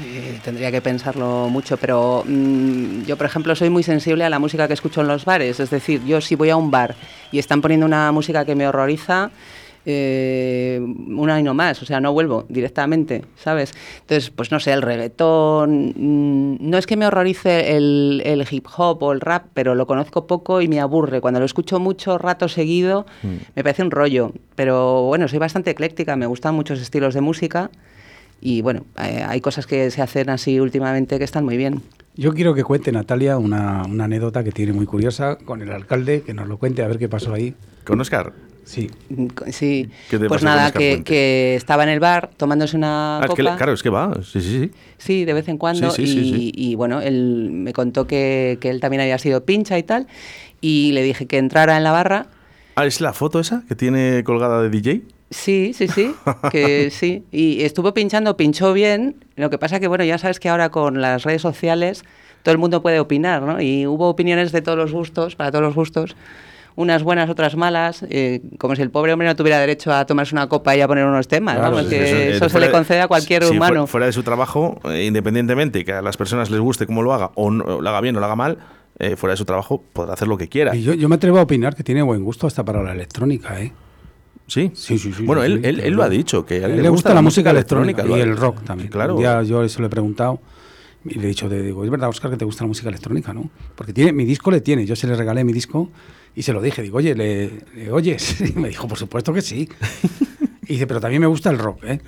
Eh, 0.00 0.38
tendría 0.44 0.70
que 0.70 0.80
pensarlo 0.80 1.48
mucho, 1.48 1.76
pero 1.76 2.22
mm, 2.24 3.02
yo, 3.04 3.16
por 3.16 3.26
ejemplo, 3.26 3.56
soy 3.56 3.68
muy 3.68 3.82
sensible 3.82 4.24
a 4.24 4.30
la 4.30 4.38
música 4.38 4.68
que 4.68 4.74
escucho 4.74 5.00
en 5.00 5.08
los 5.08 5.24
bares. 5.24 5.58
Es 5.58 5.70
decir, 5.70 6.04
yo 6.04 6.20
si 6.20 6.36
voy 6.36 6.50
a 6.50 6.56
un 6.56 6.70
bar 6.70 6.94
y 7.32 7.40
están 7.40 7.60
poniendo 7.60 7.84
una 7.84 8.12
música 8.12 8.44
que 8.44 8.54
me 8.54 8.68
horroriza, 8.68 9.30
eh, 9.86 10.80
una 10.80 11.40
y 11.40 11.42
no 11.42 11.54
más, 11.54 11.82
o 11.82 11.86
sea, 11.86 12.00
no 12.00 12.12
vuelvo 12.12 12.44
directamente, 12.48 13.24
¿sabes? 13.36 13.72
Entonces, 14.00 14.30
pues 14.30 14.50
no 14.50 14.60
sé, 14.60 14.72
el 14.72 14.82
reggaetón, 14.82 15.94
mm, 15.96 16.56
no 16.60 16.78
es 16.78 16.86
que 16.86 16.96
me 16.96 17.06
horrorice 17.06 17.76
el, 17.76 18.22
el 18.24 18.46
hip 18.50 18.66
hop 18.76 19.02
o 19.02 19.12
el 19.12 19.20
rap, 19.20 19.46
pero 19.54 19.74
lo 19.74 19.86
conozco 19.86 20.26
poco 20.26 20.60
y 20.60 20.68
me 20.68 20.80
aburre. 20.80 21.20
Cuando 21.20 21.40
lo 21.40 21.46
escucho 21.46 21.80
mucho 21.80 22.18
rato 22.18 22.48
seguido, 22.48 23.06
me 23.54 23.62
parece 23.62 23.82
un 23.82 23.90
rollo. 23.90 24.32
Pero 24.54 25.02
bueno, 25.02 25.28
soy 25.28 25.38
bastante 25.38 25.70
ecléctica, 25.70 26.16
me 26.16 26.26
gustan 26.26 26.54
muchos 26.54 26.80
estilos 26.80 27.14
de 27.14 27.20
música. 27.20 27.70
Y 28.40 28.62
bueno, 28.62 28.84
eh, 29.02 29.24
hay 29.26 29.40
cosas 29.40 29.66
que 29.66 29.90
se 29.90 30.00
hacen 30.00 30.30
así 30.30 30.60
últimamente 30.60 31.18
que 31.18 31.24
están 31.24 31.44
muy 31.44 31.56
bien. 31.56 31.82
Yo 32.14 32.32
quiero 32.34 32.54
que 32.54 32.64
cuente 32.64 32.92
Natalia 32.92 33.38
una, 33.38 33.82
una 33.84 34.04
anécdota 34.04 34.44
que 34.44 34.52
tiene 34.52 34.72
muy 34.72 34.86
curiosa 34.86 35.38
con 35.38 35.62
el 35.62 35.70
alcalde, 35.72 36.22
que 36.22 36.34
nos 36.34 36.48
lo 36.48 36.56
cuente 36.58 36.82
a 36.82 36.88
ver 36.88 36.98
qué 36.98 37.08
pasó 37.08 37.32
ahí. 37.32 37.54
¿Con 37.84 38.00
Oscar? 38.00 38.32
Sí. 38.68 38.90
Mm, 39.08 39.28
Sí, 39.50 39.88
¿Qué 40.10 40.18
te 40.18 40.28
pues 40.28 40.42
nada, 40.42 40.70
que, 40.72 41.02
que 41.02 41.54
estaba 41.56 41.84
en 41.84 41.88
el 41.88 42.00
bar 42.00 42.28
tomándose 42.36 42.76
una 42.76 43.16
Ah, 43.18 43.20
es 43.24 43.30
que 43.34 43.42
copa. 43.42 43.56
claro, 43.56 43.72
es 43.72 43.82
que 43.82 43.88
va. 43.88 44.12
Sí, 44.22 44.42
sí, 44.42 44.60
sí. 44.60 44.70
Sí, 44.98 45.24
de 45.24 45.32
vez 45.32 45.48
en 45.48 45.56
cuando. 45.56 45.90
Sí, 45.90 46.06
sí, 46.06 46.12
sí, 46.12 46.20
y, 46.20 46.32
sí. 46.34 46.52
y, 46.54 46.74
bueno, 46.74 47.00
él 47.00 47.48
me 47.50 47.72
contó 47.72 48.06
que, 48.06 48.58
que 48.60 48.68
él 48.68 48.80
también 48.80 49.00
había 49.00 49.16
sido 49.18 49.44
pincha 49.44 49.78
y 49.78 49.82
tal. 49.84 50.06
Y 50.60 50.92
le 50.92 51.02
dije 51.02 51.26
que 51.26 51.38
entrara 51.38 51.78
en 51.78 51.82
la 51.84 51.92
barra. 51.92 52.26
Ah, 52.74 52.84
¿es 52.84 53.00
la 53.00 53.14
foto 53.14 53.40
esa 53.40 53.62
que 53.68 53.74
tiene 53.74 54.22
colgada 54.22 54.60
de 54.62 54.68
DJ? 54.68 55.02
Sí, 55.30 55.72
sí, 55.74 55.88
sí, 55.88 56.14
que 56.50 56.90
sí. 56.92 57.22
Y 57.32 57.62
estuvo 57.62 57.94
pinchando, 57.94 58.36
pinchó 58.36 58.74
bien. 58.74 59.16
Lo 59.36 59.48
que 59.48 59.56
pasa 59.56 59.80
que, 59.80 59.88
bueno, 59.88 60.04
ya 60.04 60.18
sabes 60.18 60.40
que 60.40 60.50
ahora 60.50 60.68
con 60.68 61.00
las 61.00 61.22
redes 61.22 61.40
sociales 61.42 62.02
todo 62.42 62.52
el 62.52 62.58
mundo 62.58 62.82
puede 62.82 63.00
opinar, 63.00 63.42
¿no? 63.42 63.60
Y 63.62 63.86
hubo 63.86 64.08
opiniones 64.10 64.52
de 64.52 64.60
todos 64.62 64.76
los 64.78 64.92
gustos, 64.92 65.36
para 65.36 65.50
todos 65.50 65.64
los 65.64 65.74
gustos. 65.74 66.16
Unas 66.80 67.02
buenas, 67.02 67.28
otras 67.28 67.56
malas, 67.56 68.04
eh, 68.08 68.40
como 68.56 68.76
si 68.76 68.82
el 68.82 68.90
pobre 68.92 69.12
hombre 69.12 69.26
no 69.26 69.34
tuviera 69.34 69.58
derecho 69.58 69.92
a 69.92 70.06
tomarse 70.06 70.32
una 70.32 70.48
copa 70.48 70.76
y 70.76 70.80
a 70.80 70.86
poner 70.86 71.04
unos 71.06 71.26
temas, 71.26 71.56
Claro, 71.56 71.72
vamos, 71.74 71.86
sí, 71.88 71.90
que 71.90 72.04
Eso, 72.04 72.16
eh, 72.16 72.30
eso, 72.36 72.44
se 72.44 72.50
fuera 72.50 72.66
le 72.66 72.66
de- 72.68 72.72
concede 72.78 73.00
a 73.00 73.08
cualquier 73.08 73.42
si 73.42 73.50
humano. 73.56 73.86
fue- 73.88 73.90
Fuera 73.90 74.06
de 74.06 74.12
su 74.12 74.22
trabajo, 74.22 74.78
eh, 74.84 75.04
independientemente 75.04 75.84
que 75.84 75.92
a 75.92 76.02
las 76.02 76.16
personas 76.16 76.50
les 76.52 76.60
guste 76.60 76.86
cómo 76.86 77.02
lo 77.02 77.12
haga 77.12 77.32
o 77.34 77.50
no- 77.50 77.80
lo 77.80 77.88
haga 77.88 78.00
bien 78.00 78.14
o 78.16 78.20
lo 78.20 78.26
haga 78.26 78.36
mal, 78.36 78.58
eh, 79.00 79.16
fuera 79.16 79.32
de 79.32 79.38
su 79.38 79.44
trabajo 79.44 79.82
podrá 79.92 80.12
hacer 80.14 80.28
lo 80.28 80.38
que 80.38 80.48
quiera. 80.48 80.76
Y 80.76 80.84
yo, 80.84 80.94
yo 80.94 81.08
me 81.08 81.16
atrevo 81.16 81.38
a 81.40 81.42
opinar 81.42 81.74
que 81.74 81.82
tiene 81.82 82.00
buen 82.02 82.22
gusto 82.22 82.46
hasta 82.46 82.64
para 82.64 82.80
la 82.80 82.92
electrónica, 82.92 83.60
¿eh? 83.60 83.72
Sí, 84.46 84.70
Sí, 84.72 84.98
sí, 84.98 85.12
sí, 85.12 85.24
Bueno, 85.24 85.42
sí, 85.42 85.46
él, 85.50 85.60
sí, 85.60 85.68
él, 85.68 85.80
él 85.80 85.94
lo 85.94 86.04
ha 86.04 86.08
dicho, 86.08 86.46
que 86.46 86.64
a 86.64 86.66
él 86.68 86.80
le 86.80 86.88
gusta 86.88 87.12
la 87.12 87.22
música 87.22 87.50
electrónica 87.50 88.04
lo 88.04 88.16
y 88.16 88.20
el 88.20 88.36
rock 88.36 88.62
también. 88.62 88.88
Claro. 88.88 89.16
Día 89.16 89.42
yo 89.42 89.64
eso 89.64 89.80
le 89.80 89.88
he 89.88 89.90
preguntado 89.90 90.38
y 91.10 91.14
le 91.14 91.24
he 91.24 91.28
dicho, 91.28 91.48
digo, 91.48 91.84
es 91.84 91.90
verdad, 91.90 92.08
Oscar, 92.08 92.30
que 92.30 92.36
te 92.36 92.44
gusta 92.44 92.64
la 92.64 92.68
música 92.68 92.88
electrónica, 92.88 93.32
¿no? 93.32 93.50
Porque 93.74 93.92
tiene, 93.92 94.12
mi 94.12 94.24
disco 94.24 94.50
le 94.50 94.60
tiene, 94.60 94.86
yo 94.86 94.96
se 94.96 95.06
le 95.06 95.16
regalé 95.16 95.44
mi 95.44 95.52
disco 95.52 95.90
y 96.34 96.42
se 96.42 96.52
lo 96.52 96.60
dije, 96.60 96.82
digo, 96.82 96.98
oye, 96.98 97.14
¿le, 97.14 97.50
le 97.74 97.90
oyes? 97.90 98.40
Y 98.54 98.58
me 98.58 98.68
dijo, 98.68 98.86
por 98.88 98.98
supuesto 98.98 99.32
que 99.32 99.42
sí. 99.42 99.68
Y 100.68 100.74
dice, 100.74 100.86
pero 100.86 101.00
también 101.00 101.22
me 101.22 101.26
gusta 101.26 101.48
el 101.48 101.58
rock, 101.58 101.82
¿eh? 101.84 102.00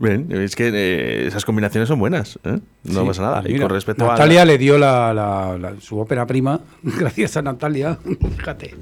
Bien, 0.00 0.28
es 0.30 0.54
que 0.54 0.68
eh, 0.72 1.26
esas 1.26 1.44
combinaciones 1.44 1.88
son 1.88 1.98
buenas, 1.98 2.38
¿eh? 2.44 2.60
no 2.84 3.00
Sí, 3.00 3.06
pasa 3.08 3.22
nada. 3.22 3.40
pues 3.40 3.50
y 3.50 3.52
mira, 3.54 3.64
con 3.66 3.74
respecto 3.74 4.06
Natalia 4.06 4.42
a. 4.42 4.44
le 4.44 4.56
dio 4.56 4.78
la, 4.78 5.12
la- 5.12 5.58
la- 5.58 5.80
su 5.80 5.98
ópera 5.98 6.24
prima, 6.24 6.60
gracias 6.84 7.36
a 7.36 7.42
Natalia. 7.42 7.98
Fíjate. 8.36 8.76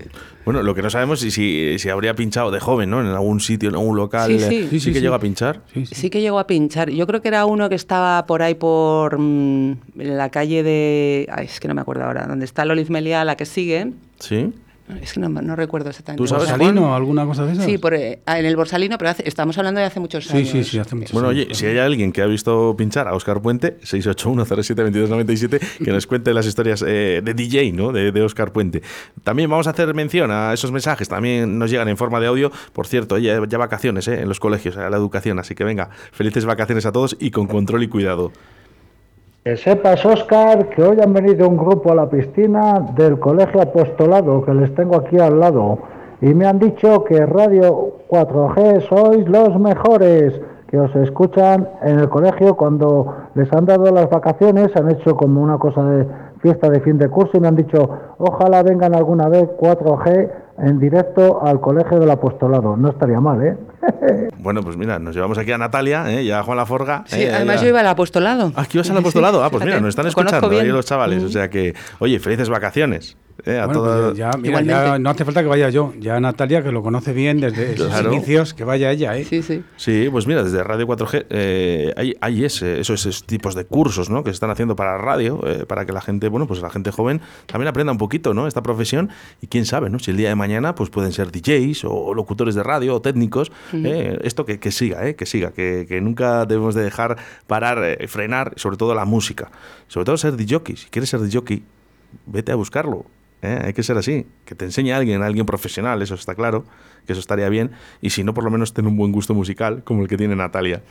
Bueno, 0.45 0.63
lo 0.63 0.75
que 0.75 0.83
no 0.83 0.91
sabemos 0.91 1.23
es 1.23 1.33
si, 1.33 1.79
si 1.79 1.89
habría 1.89 2.15
pinchado 2.15 2.51
de 2.51 2.61
joven, 2.61 2.91
¿no? 2.91 3.01
En 3.01 3.07
algún 3.07 3.41
sitio, 3.41 3.71
en 3.71 3.77
algún 3.77 3.97
local. 3.97 4.31
Sí, 4.31 4.39
sí. 4.41 4.69
Sí, 4.71 4.81
sí, 4.81 4.89
que 4.93 4.99
sí. 4.99 5.01
llega 5.01 5.17
a 5.17 5.21
pinchar. 5.21 5.63
Sí, 5.73 5.87
sí. 5.87 5.95
Sí 5.95 6.11
que 6.11 6.21
llegó 6.21 6.39
a 6.39 6.47
pinchar. 6.47 6.91
Yo 6.91 7.07
creo 7.07 7.23
que 7.23 7.29
era 7.29 7.47
uno 7.47 7.69
que 7.71 7.75
estaba 7.77 8.27
por 8.27 8.43
ahí 8.43 8.55
por 8.55 9.19
mm, 9.19 9.71
en 9.99 10.17
la 10.19 10.29
calle 10.31 10.63
de... 10.63 11.27
Ay, 11.33 11.47
es 11.47 11.61
que 11.61 11.67
no 11.69 11.75
me 11.75 11.81
acuerdo 11.81 12.05
ahora. 12.05 12.27
Donde 12.27 12.45
está 12.45 12.65
Loliz 12.67 12.91
Meliá, 12.91 13.25
la 13.25 13.37
que 13.37 13.47
sigue. 13.47 13.93
Sí. 14.21 14.53
Es 15.03 15.13
que 15.15 15.21
no, 15.21 15.29
no 15.29 15.57
recuerdo 15.57 15.91
exactamente. 15.91 16.23
¿Tú 16.23 16.29
sabes, 16.29 16.45
cómo 16.45 16.57
se 16.59 16.65
llama. 16.65 16.65
¿Borsalino 16.81 16.93
o 16.93 16.95
alguna 16.95 17.27
cosa 17.27 17.45
de 17.45 17.53
esas? 17.55 17.65
Sí, 17.65 17.77
por, 17.79 17.93
eh, 17.95 18.21
en 18.25 18.47
el 18.47 18.55
Borsalino, 18.57 18.97
pero 18.99 19.11
hace- 19.11 19.29
estamos 19.29 19.59
hablando 19.59 19.81
de 19.81 19.87
hace 19.87 19.99
muchos 19.99 20.31
años. 20.31 20.49
sí, 20.49 20.63
sí, 20.63 20.79
hace 20.79 20.95
mucho 20.95 21.13
Bueno, 21.13 21.29
sí, 21.31 21.35
oye, 21.35 21.45
claro. 21.47 21.59
si 21.59 21.67
hay 21.67 21.79
alguien 21.79 22.13
que 22.13 22.23
ha 22.23 22.27
visto 22.27 22.75
pinchar 22.79 23.09
a 23.09 23.15
Oscar 23.15 23.43
Puente, 23.43 23.79
681072297, 23.81 25.61
que 25.85 25.91
nos 25.93 26.07
cuente 26.07 26.33
las 26.33 26.47
historias 26.47 26.85
eh, 26.87 27.21
de 27.23 27.35
DJ, 27.35 27.73
¿no? 27.73 27.93
De, 27.93 28.13
de 28.13 28.23
Oscar 28.23 28.53
Puente. 28.53 28.83
También 29.25 29.51
vamos 29.51 29.67
a 29.67 29.71
hacer 29.71 29.93
mención 29.95 30.31
a 30.31 30.53
esos 30.53 30.71
mensajes, 30.73 31.09
también 31.09 31.59
nos 31.59 31.71
llegan 31.71 31.89
en 31.89 31.97
forma 31.97 32.21
de 32.21 32.27
audio. 32.29 32.51
Por 32.73 32.87
cierto, 32.87 33.19
ya, 33.19 33.41
ya 33.49 33.59
vacaciones 33.59 34.07
¿eh? 34.09 34.21
en 34.21 34.29
los 34.29 34.41
colegios, 34.41 34.77
a 34.77 34.89
la 34.91 34.97
educación, 34.97 35.39
así 35.39 35.55
que 35.55 35.65
venga, 35.65 35.91
felices 36.13 36.45
vacaciones 36.45 36.87
a 36.87 36.93
todos 36.93 37.17
y 37.19 37.31
con 37.31 37.47
control 37.47 37.83
y 37.83 37.89
cuidado. 37.89 38.33
Que 39.47 39.57
sepas, 39.57 40.05
Oscar, 40.05 40.71
que 40.71 40.83
hoy 40.83 40.99
han 41.01 41.13
venido 41.13 41.49
un 41.49 41.57
grupo 41.57 41.93
a 41.93 41.95
la 41.95 42.11
piscina 42.11 42.85
del 42.97 43.21
Colegio 43.21 43.63
Apostolado, 43.63 44.45
que 44.45 44.53
les 44.53 44.75
tengo 44.75 44.97
aquí 44.97 45.21
al 45.21 45.39
lado, 45.39 45.79
y 46.21 46.35
me 46.35 46.47
han 46.47 46.59
dicho 46.59 47.05
que 47.05 47.25
Radio 47.25 47.93
4G 48.09 48.81
sois 48.89 49.29
los 49.29 49.57
mejores, 49.61 50.41
que 50.67 50.81
os 50.81 50.93
escuchan 50.97 51.69
en 51.83 52.01
el 52.01 52.09
colegio. 52.09 52.57
Cuando 52.57 53.15
les 53.37 53.53
han 53.53 53.67
dado 53.67 53.85
las 53.93 54.11
vacaciones, 54.11 54.75
han 54.75 54.91
hecho 54.91 55.15
como 55.15 55.41
una 55.41 55.59
cosa 55.59 55.85
de 55.85 56.09
fiesta 56.41 56.69
de 56.69 56.81
fin 56.81 56.99
de 56.99 57.09
curso 57.09 57.37
y 57.37 57.41
me 57.41 57.47
han 57.47 57.55
dicho, 57.55 57.89
ojalá 58.19 58.65
vengan 58.65 58.97
alguna 58.97 59.29
vez 59.29 59.49
4G 59.61 60.29
en 60.59 60.79
directo 60.79 61.45
al 61.45 61.61
Colegio 61.61 61.99
del 61.99 62.11
Apostolado. 62.11 62.77
No 62.77 62.91
estaría 62.91 63.21
mal, 63.21 63.43
¿eh? 63.43 63.57
Bueno, 64.39 64.63
pues 64.63 64.77
mira, 64.77 64.99
nos 65.01 65.15
llevamos 65.15 65.39
aquí 65.39 65.51
a 65.51 65.59
Natalia 65.59 66.05
¿eh? 66.13 66.23
y 66.23 66.31
a 66.31 66.43
Juan 66.43 66.57
Laforga. 66.57 67.03
Sí, 67.07 67.23
¿eh? 67.23 67.33
además 67.35 67.57
Ya- 67.57 67.63
yo 67.63 67.69
iba 67.71 67.81
al 67.81 67.87
apostolado. 67.89 68.53
Ah, 68.55 68.65
que 68.65 68.79
ibas 68.79 68.89
al 68.91 68.99
apostolado. 68.99 69.43
Ah, 69.43 69.51
pues 69.51 69.65
mira, 69.65 69.81
nos 69.81 69.89
están 69.91 70.07
escuchando 70.07 70.51
ahí 70.51 70.69
los 70.69 70.87
chavales. 70.87 71.23
O 71.25 71.29
sea 71.29 71.51
que, 71.51 71.75
oye, 71.99 72.19
felices 72.21 72.49
vacaciones. 72.49 73.17
¿Eh? 73.45 73.59
A 73.59 73.67
Bueno, 73.67 73.81
todos. 73.83 74.05
pues 74.07 74.19
ya, 74.19 74.31
mira, 74.39 74.61
ya 74.61 74.61
Igualmente. 74.63 74.99
no 75.01 75.11
hace 75.11 75.25
falta 75.25 75.43
que 75.43 75.49
vaya 75.49 75.69
yo. 75.71 75.93
Ya 75.99 76.19
Natalia, 76.21 76.63
que 76.63 76.73
lo 76.73 76.83
conoce 76.83 77.13
bien 77.13 77.41
desde 77.41 77.77
sus 77.77 77.87
Claro. 77.89 78.13
inicios, 78.13 78.55
que 78.55 78.65
vaya 78.65 78.91
ella, 78.91 79.17
¿eh? 79.17 79.25
Sí, 79.25 79.43
sí. 79.43 79.63
Sí, 79.77 80.09
pues 80.11 80.27
mira, 80.27 80.43
desde 80.43 80.63
Radio 80.65 80.87
4G 80.87 81.27
eh, 81.31 81.93
hay, 81.97 82.15
hay 82.21 82.45
ese- 82.45 82.81
esos, 82.81 83.01
esos 83.07 83.25
tipos 83.27 83.55
de 83.55 83.65
cursos 83.67 84.11
¿no? 84.11 84.25
que 84.25 84.31
se 84.31 84.35
están 84.35 84.51
haciendo 84.51 84.77
para 84.77 84.97
radio, 84.99 85.41
eh, 85.47 85.67
para 85.67 85.85
que 85.87 85.93
la 85.93 86.01
gente, 86.01 86.29
bueno, 86.29 86.47
pues 86.47 86.61
la 86.63 86.71
gente 86.71 86.91
joven 86.91 87.21
también 87.47 87.69
aprenda 87.69 87.93
un 87.93 87.99
poquito 87.99 88.35
¿no? 88.35 88.47
esta 88.47 88.63
profesión 88.63 89.11
y 89.41 89.47
quién 89.49 89.67
sabe, 89.67 89.91
¿no? 89.91 89.99
si 89.99 90.11
el 90.11 90.17
día 90.17 90.29
de 90.29 90.35
mañana 90.35 90.75
pues 90.75 90.91
pueden 90.91 91.13
ser 91.13 91.31
DJs 91.33 91.85
o 91.85 92.15
locutores 92.15 92.55
de 92.55 92.63
radio 92.63 92.95
o 92.95 93.01
técnicos, 93.03 93.53
eh, 93.73 94.19
esto 94.23 94.45
que, 94.45 94.59
que 94.59 94.71
siga, 94.71 95.07
eh, 95.07 95.15
que 95.17 95.27
siga, 95.27 95.51
que, 95.53 95.87
que 95.89 96.01
nunca 96.01 96.47
debemos 96.47 96.75
de 96.75 96.83
dejar 96.83 97.17
parar, 97.47 97.79
eh, 97.85 98.07
frenar, 98.09 98.53
sobre 98.57 98.77
todo 98.77 98.95
la 98.95 99.05
música, 99.05 99.51
sobre 99.89 100.05
todo 100.07 100.17
ser 100.17 100.37
DJ, 100.37 100.77
si 100.77 100.87
quieres 100.91 101.11
ser 101.11 101.21
DJ, 101.21 101.63
vete 102.27 102.53
a 102.53 102.55
buscarlo. 102.55 103.05
¿Eh? 103.43 103.59
Hay 103.65 103.73
que 103.73 103.83
ser 103.83 103.97
así, 103.99 104.27
que 104.45 104.55
te 104.55 104.65
enseñe 104.65 104.93
a 104.93 104.97
alguien, 104.97 105.23
a 105.23 105.27
alguien 105.27 105.47
profesional, 105.47 106.01
eso 106.03 106.15
está 106.15 106.35
claro, 106.35 106.65
que 107.07 107.13
eso 107.13 107.21
estaría 107.21 107.49
bien, 107.49 107.73
y 108.01 108.11
si 108.11 108.25
no, 108.25 108.35
por 108.35 108.45
lo 108.45 108.51
menos 108.51 108.73
ten 108.75 108.87
un 108.87 108.97
buen 108.97 109.13
gusto 109.13 109.35
musical 109.35 109.83
como 109.85 110.03
el 110.03 110.09
que 110.09 110.17
tiene 110.17 110.35
Natalia. 110.37 110.83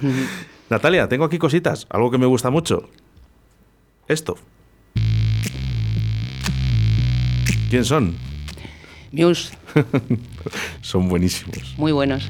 Natalia, 0.69 1.07
tengo 1.07 1.25
aquí 1.25 1.37
cositas, 1.37 1.87
algo 1.89 2.11
que 2.11 2.17
me 2.17 2.25
gusta 2.25 2.49
mucho. 2.49 2.89
Esto. 4.07 4.37
¿Quién 7.69 7.83
son? 7.85 8.15
Muse, 9.11 9.57
Son 10.81 11.07
buenísimos. 11.07 11.73
muy 11.77 11.91
buenos. 11.91 12.27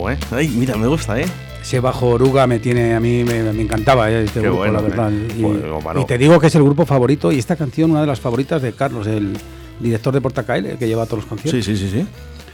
Guapo, 0.00 0.10
¿eh? 0.10 0.18
Ay, 0.30 0.48
mira, 0.48 0.76
me 0.76 0.86
gusta, 0.86 1.20
¿eh? 1.20 1.26
Ese 1.60 1.78
bajo 1.80 2.08
oruga 2.08 2.46
me 2.46 2.58
tiene, 2.58 2.94
a 2.94 3.00
mí 3.00 3.22
me, 3.22 3.42
me 3.52 3.62
encantaba 3.62 4.10
eh, 4.10 4.24
este 4.24 4.40
Qué 4.40 4.46
grupo, 4.46 4.58
bueno, 4.58 4.74
la 4.74 4.80
verdad. 4.80 5.12
eh. 5.12 6.00
Y, 6.00 6.04
te 6.06 6.16
digo 6.16 6.40
que 6.40 6.46
es 6.46 6.54
el 6.54 6.62
grupo 6.62 6.86
favorito 6.86 7.30
y 7.30 7.38
esta 7.38 7.54
canción 7.56 7.90
una 7.90 8.00
de 8.00 8.06
las 8.06 8.20
favoritas 8.20 8.62
de 8.62 8.72
Carlos, 8.72 9.06
el 9.06 9.36
director 9.78 10.14
de 10.14 10.20
Portacaile, 10.20 10.76
que 10.78 10.88
lleva 10.88 11.04
todos 11.04 11.18
los 11.18 11.26
conciertos. 11.26 11.64
Sí, 11.64 11.76
sí, 11.76 11.88
sí, 11.88 12.00
sí. 12.00 12.06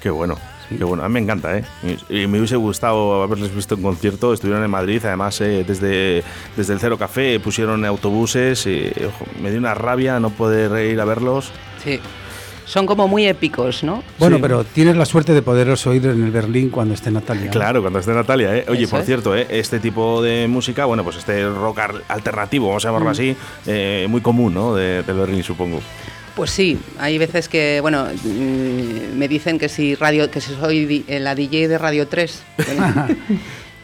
Qué 0.03 0.11
bueno. 0.11 0.37
Qué 0.69 0.83
bueno, 0.83 1.05
a 1.05 1.09
mí 1.09 1.15
me 1.15 1.21
encanta, 1.21 1.57
¿eh? 1.57 1.65
Y, 2.11 2.23
y 2.23 2.27
me 2.27 2.39
hubiese 2.39 2.57
gustado 2.57 3.23
haberles 3.23 3.55
visto 3.55 3.77
en 3.77 3.83
concierto. 3.83 4.33
Estuvieron 4.33 4.65
en 4.65 4.71
Madrid, 4.71 5.01
además, 5.05 5.41
eh, 5.41 5.65
desde, 5.67 6.25
desde 6.57 6.73
el 6.73 6.81
Cero 6.81 6.99
Café 6.99 7.39
pusieron 7.39 7.85
autobuses. 7.85 8.67
Y, 8.67 8.91
ojo, 9.07 9.27
me 9.41 9.51
dio 9.51 9.61
una 9.61 9.75
rabia 9.75 10.19
no 10.19 10.31
poder 10.31 10.91
ir 10.91 11.01
a 11.01 11.05
verlos. 11.05 11.53
Sí. 11.85 12.01
Son 12.67 12.85
como 12.85 13.07
muy 13.09 13.27
épicos, 13.27 13.83
¿no? 13.85 14.03
Bueno, 14.19 14.37
Sí. 14.37 14.43
pero 14.43 14.65
tienes 14.65 14.97
la 14.97 15.05
suerte 15.07 15.33
de 15.33 15.41
poderos 15.41 15.87
oír 15.87 16.05
en 16.07 16.25
el 16.25 16.31
Berlín 16.33 16.69
cuando 16.69 16.95
esté 16.95 17.11
Natalia. 17.13 17.51
Claro, 17.51 17.81
cuando 17.81 18.01
esté 18.01 18.13
Natalia, 18.13 18.57
¿eh? 18.57 18.65
Oye, 18.69 18.83
Eso 18.83 18.91
por 18.91 19.01
es. 19.01 19.07
cierto, 19.07 19.37
¿eh? 19.37 19.47
este 19.51 19.79
tipo 19.79 20.21
de 20.21 20.49
música, 20.49 20.85
bueno, 20.85 21.05
pues 21.05 21.17
este 21.17 21.49
rock 21.49 21.79
alternativo, 22.09 22.67
vamos 22.69 22.85
a 22.85 22.89
Mm. 22.89 22.91
llamarlo 22.91 23.11
así, 23.11 23.37
eh, 23.67 24.07
muy 24.11 24.21
común, 24.21 24.53
¿no? 24.55 24.75
De, 24.75 25.03
del 25.05 25.17
Berlín, 25.17 25.43
supongo. 25.45 25.81
Pues 26.35 26.51
sí, 26.51 26.79
hay 26.99 27.17
veces 27.19 27.49
que, 27.49 27.79
bueno, 27.81 28.07
mm, 28.25 29.17
me 29.17 29.27
dicen 29.29 29.59
que 29.59 29.69
si 29.71 29.95
radio, 29.95 30.31
que 30.31 30.41
si 30.41 30.53
soy 30.55 31.05
eh, 31.09 31.19
la 31.21 31.35
DJ 31.35 31.69
de 31.69 31.79
Radio 31.79 32.09
3. 32.09 32.43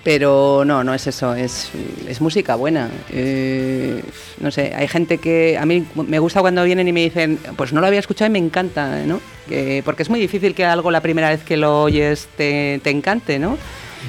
Pero 0.05 0.65
no, 0.67 0.83
no 0.83 0.95
es 0.95 1.07
eso, 1.07 1.33
es, 1.35 1.71
es 2.09 2.21
música 2.21 2.57
buena. 2.57 2.91
Eh, 3.11 4.03
no 4.41 4.51
sé, 4.51 4.73
hay 4.75 4.89
gente 4.89 5.19
que 5.19 5.57
a 5.57 5.65
mí 5.65 5.85
me 5.95 6.19
gusta 6.19 6.41
cuando 6.41 6.65
vienen 6.65 6.89
y 6.89 6.93
me 6.93 7.03
dicen, 7.03 7.39
pues 7.57 7.73
no 7.73 7.81
lo 7.81 7.87
había 7.87 8.01
escuchado 8.01 8.29
y 8.29 8.33
me 8.33 8.41
encanta, 8.41 9.05
¿no? 9.07 9.21
Que- 9.49 9.83
porque 9.85 10.03
es 10.03 10.11
muy 10.11 10.19
difícil 10.19 10.55
que 10.57 10.65
algo 10.65 10.91
la 10.91 11.01
primera 11.03 11.29
vez 11.31 11.45
que 11.45 11.57
lo 11.57 11.83
oyes 11.83 12.29
te, 12.37 12.81
te 12.83 12.91
encante, 12.91 13.39
¿no? 13.39 13.57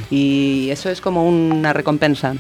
Y 0.09 0.69
eso 0.71 0.89
es 0.89 0.99
como 0.99 1.27
una 1.29 1.73
recompensa. 1.73 2.33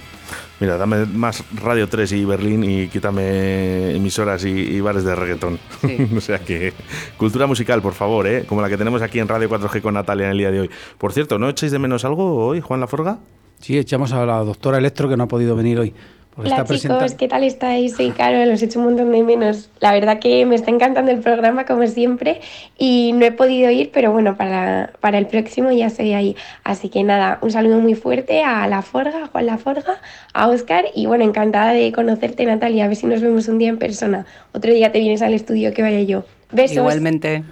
Mira, 0.59 0.77
dame 0.77 1.05
más 1.05 1.43
Radio 1.53 1.87
3 1.87 2.11
y 2.13 2.25
Berlín 2.25 2.63
y 2.63 2.87
quítame 2.87 3.95
emisoras 3.95 4.45
y, 4.45 4.49
y 4.49 4.81
bares 4.81 5.03
de 5.03 5.13
reggaetón. 5.13 5.59
Sí. 5.81 6.07
o 6.17 6.21
sea 6.21 6.39
que, 6.39 6.73
cultura 7.17 7.45
musical, 7.45 7.83
por 7.83 7.93
favor, 7.93 8.25
¿eh? 8.25 8.45
Como 8.47 8.61
la 8.63 8.69
que 8.69 8.77
tenemos 8.77 9.03
aquí 9.03 9.19
en 9.19 9.27
Radio 9.27 9.47
4G 9.47 9.81
con 9.81 9.93
Natalia 9.93 10.25
en 10.25 10.31
el 10.31 10.37
día 10.39 10.49
de 10.51 10.61
hoy. 10.61 10.69
Por 10.97 11.13
cierto, 11.13 11.37
¿no 11.37 11.49
echáis 11.49 11.71
de 11.71 11.77
menos 11.77 12.03
algo 12.05 12.47
hoy, 12.47 12.59
Juan 12.61 12.79
Laforga? 12.79 13.19
Sí, 13.63 13.77
echamos 13.77 14.11
a 14.11 14.25
la 14.25 14.39
doctora 14.39 14.77
Electro 14.77 15.07
que 15.07 15.15
no 15.15 15.23
ha 15.23 15.27
podido 15.29 15.55
venir 15.55 15.79
hoy. 15.79 15.93
Hola 16.35 16.49
está 16.49 16.63
chicos, 16.63 16.67
presentando- 16.67 17.17
¿qué 17.17 17.27
tal 17.29 17.43
estáis? 17.45 17.95
Soy 17.95 18.09
Caro, 18.11 18.43
los 18.45 18.61
echo 18.61 18.79
un 18.79 18.85
montón 18.85 19.11
de 19.13 19.23
menos. 19.23 19.69
La 19.79 19.93
verdad 19.93 20.19
que 20.19 20.45
me 20.45 20.55
está 20.55 20.69
encantando 20.69 21.11
el 21.11 21.19
programa 21.19 21.65
como 21.65 21.87
siempre 21.87 22.41
y 22.77 23.13
no 23.13 23.23
he 23.23 23.31
podido 23.31 23.71
ir, 23.71 23.91
pero 23.93 24.11
bueno, 24.11 24.35
para, 24.35 24.91
para 24.99 25.17
el 25.17 25.27
próximo 25.27 25.71
ya 25.71 25.85
estoy 25.87 26.11
ahí. 26.13 26.35
Así 26.65 26.89
que 26.89 27.03
nada, 27.03 27.37
un 27.41 27.51
saludo 27.51 27.79
muy 27.79 27.95
fuerte 27.95 28.43
a 28.43 28.67
La 28.67 28.81
Forga, 28.81 29.25
a 29.25 29.27
Juan 29.27 29.45
La 29.45 29.57
Forga, 29.57 30.01
a 30.33 30.47
Oscar 30.49 30.83
y 30.93 31.05
bueno, 31.05 31.23
encantada 31.23 31.71
de 31.71 31.93
conocerte 31.93 32.45
Natalia, 32.45 32.83
a 32.83 32.87
ver 32.89 32.97
si 32.97 33.05
nos 33.07 33.21
vemos 33.21 33.47
un 33.47 33.59
día 33.59 33.69
en 33.69 33.77
persona. 33.77 34.25
Otro 34.51 34.73
día 34.73 34.91
te 34.91 34.99
vienes 34.99 35.21
al 35.21 35.33
estudio 35.33 35.73
que 35.73 35.83
vaya 35.83 36.01
yo. 36.01 36.25
Besos. 36.51 36.75
Igualmente. 36.77 37.43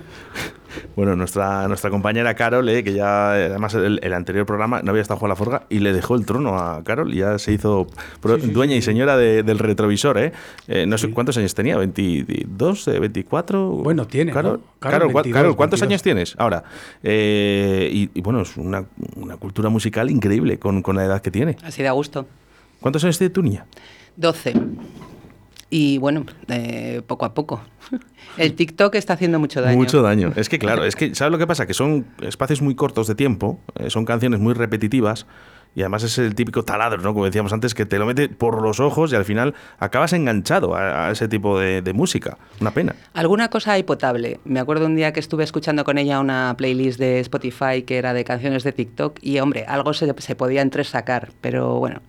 Bueno, 0.95 1.15
nuestra, 1.15 1.67
nuestra 1.67 1.89
compañera 1.89 2.33
Carol, 2.35 2.67
eh, 2.69 2.83
que 2.83 2.93
ya 2.93 3.37
eh, 3.39 3.45
además 3.45 3.73
el, 3.73 3.99
el 4.03 4.13
anterior 4.13 4.45
programa 4.45 4.81
no 4.81 4.91
había 4.91 5.01
estado 5.01 5.19
Juan 5.19 5.29
Laforga 5.29 5.63
y 5.69 5.79
le 5.79 5.93
dejó 5.93 6.15
el 6.15 6.25
trono 6.25 6.57
a 6.57 6.83
Carol 6.83 7.13
y 7.13 7.17
ya 7.17 7.37
se 7.39 7.53
hizo 7.53 7.87
pro- 8.21 8.37
dueña 8.37 8.75
y 8.75 8.81
señora 8.81 9.17
de- 9.17 9.43
del 9.43 9.59
retrovisor. 9.59 10.17
¿eh? 10.17 10.31
Eh, 10.67 10.85
no 10.85 10.97
sé 10.97 11.09
cuántos 11.11 11.37
años 11.37 11.53
tenía, 11.55 11.77
¿22, 11.77 12.87
eh, 12.93 12.99
24? 12.99 13.67
Bueno, 13.69 14.05
tiene, 14.07 14.31
Carol, 14.31 14.53
¿no? 14.53 14.59
Carol, 14.79 14.91
Carol, 14.99 15.11
¿cuá- 15.11 15.21
22, 15.23 15.39
Carol, 15.41 15.55
¿cuántos 15.55 15.79
22? 15.79 15.91
años 15.91 16.03
tienes 16.03 16.35
ahora? 16.37 16.63
Eh, 17.03 17.89
y, 17.91 18.09
y 18.13 18.21
bueno, 18.21 18.41
es 18.41 18.55
una, 18.57 18.85
una 19.15 19.37
cultura 19.37 19.69
musical 19.69 20.09
increíble 20.09 20.59
con, 20.59 20.81
con 20.81 20.95
la 20.95 21.05
edad 21.05 21.21
que 21.21 21.31
tiene. 21.31 21.57
Así 21.63 21.81
de 21.81 21.87
a 21.87 21.91
gusto. 21.93 22.25
¿Cuántos 22.79 23.03
años 23.03 23.17
tiene 23.17 23.33
tu 23.33 23.43
niña? 23.43 23.65
12. 24.17 24.53
Y 25.73 25.97
bueno, 25.99 26.25
eh, 26.49 27.01
poco 27.07 27.23
a 27.25 27.33
poco. 27.33 27.61
El 28.37 28.53
TikTok 28.53 28.93
está 28.95 29.13
haciendo 29.13 29.39
mucho 29.39 29.61
daño. 29.61 29.77
Mucho 29.77 30.01
daño. 30.01 30.33
Es 30.35 30.49
que 30.49 30.59
claro, 30.59 30.83
es 30.83 30.97
que 30.97 31.15
¿sabes 31.15 31.31
lo 31.31 31.37
que 31.37 31.47
pasa? 31.47 31.65
Que 31.65 31.73
son 31.73 32.05
espacios 32.21 32.61
muy 32.61 32.75
cortos 32.75 33.07
de 33.07 33.15
tiempo, 33.15 33.57
eh, 33.79 33.89
son 33.89 34.03
canciones 34.03 34.41
muy 34.41 34.53
repetitivas 34.53 35.25
y 35.73 35.81
además 35.81 36.03
es 36.03 36.17
el 36.17 36.35
típico 36.35 36.63
taladro, 36.63 37.01
¿no? 37.01 37.13
Como 37.13 37.23
decíamos 37.23 37.53
antes, 37.53 37.73
que 37.73 37.85
te 37.85 37.97
lo 37.97 38.05
mete 38.05 38.27
por 38.27 38.61
los 38.61 38.81
ojos 38.81 39.13
y 39.13 39.15
al 39.15 39.23
final 39.23 39.55
acabas 39.79 40.11
enganchado 40.11 40.75
a, 40.75 41.07
a 41.07 41.11
ese 41.11 41.29
tipo 41.29 41.57
de, 41.57 41.81
de 41.81 41.93
música. 41.93 42.37
Una 42.59 42.71
pena. 42.71 42.93
Alguna 43.13 43.49
cosa 43.49 43.71
hay 43.71 43.83
potable. 43.83 44.41
Me 44.43 44.59
acuerdo 44.59 44.87
un 44.87 44.97
día 44.97 45.13
que 45.13 45.21
estuve 45.21 45.45
escuchando 45.45 45.85
con 45.85 45.97
ella 45.97 46.19
una 46.19 46.53
playlist 46.57 46.99
de 46.99 47.21
Spotify 47.21 47.83
que 47.85 47.97
era 47.97 48.13
de 48.13 48.25
canciones 48.25 48.65
de 48.65 48.73
TikTok 48.73 49.19
y, 49.21 49.39
hombre, 49.39 49.63
algo 49.65 49.93
se, 49.93 50.13
se 50.17 50.35
podía 50.35 50.61
entresacar, 50.61 51.29
pero 51.39 51.79
bueno, 51.79 52.01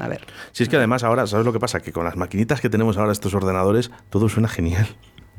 a 0.00 0.08
ver. 0.08 0.20
Si 0.52 0.62
es 0.62 0.68
que 0.68 0.76
además 0.76 1.02
ahora, 1.04 1.26
¿sabes 1.26 1.44
lo 1.46 1.52
que 1.52 1.60
pasa? 1.60 1.80
Que 1.80 1.92
con 1.92 2.04
las 2.04 2.16
maquinitas 2.16 2.60
que 2.60 2.68
tenemos 2.68 2.96
ahora 2.96 3.12
estos 3.12 3.34
ordenadores, 3.34 3.90
todo 4.10 4.28
suena 4.28 4.48
genial. 4.48 4.86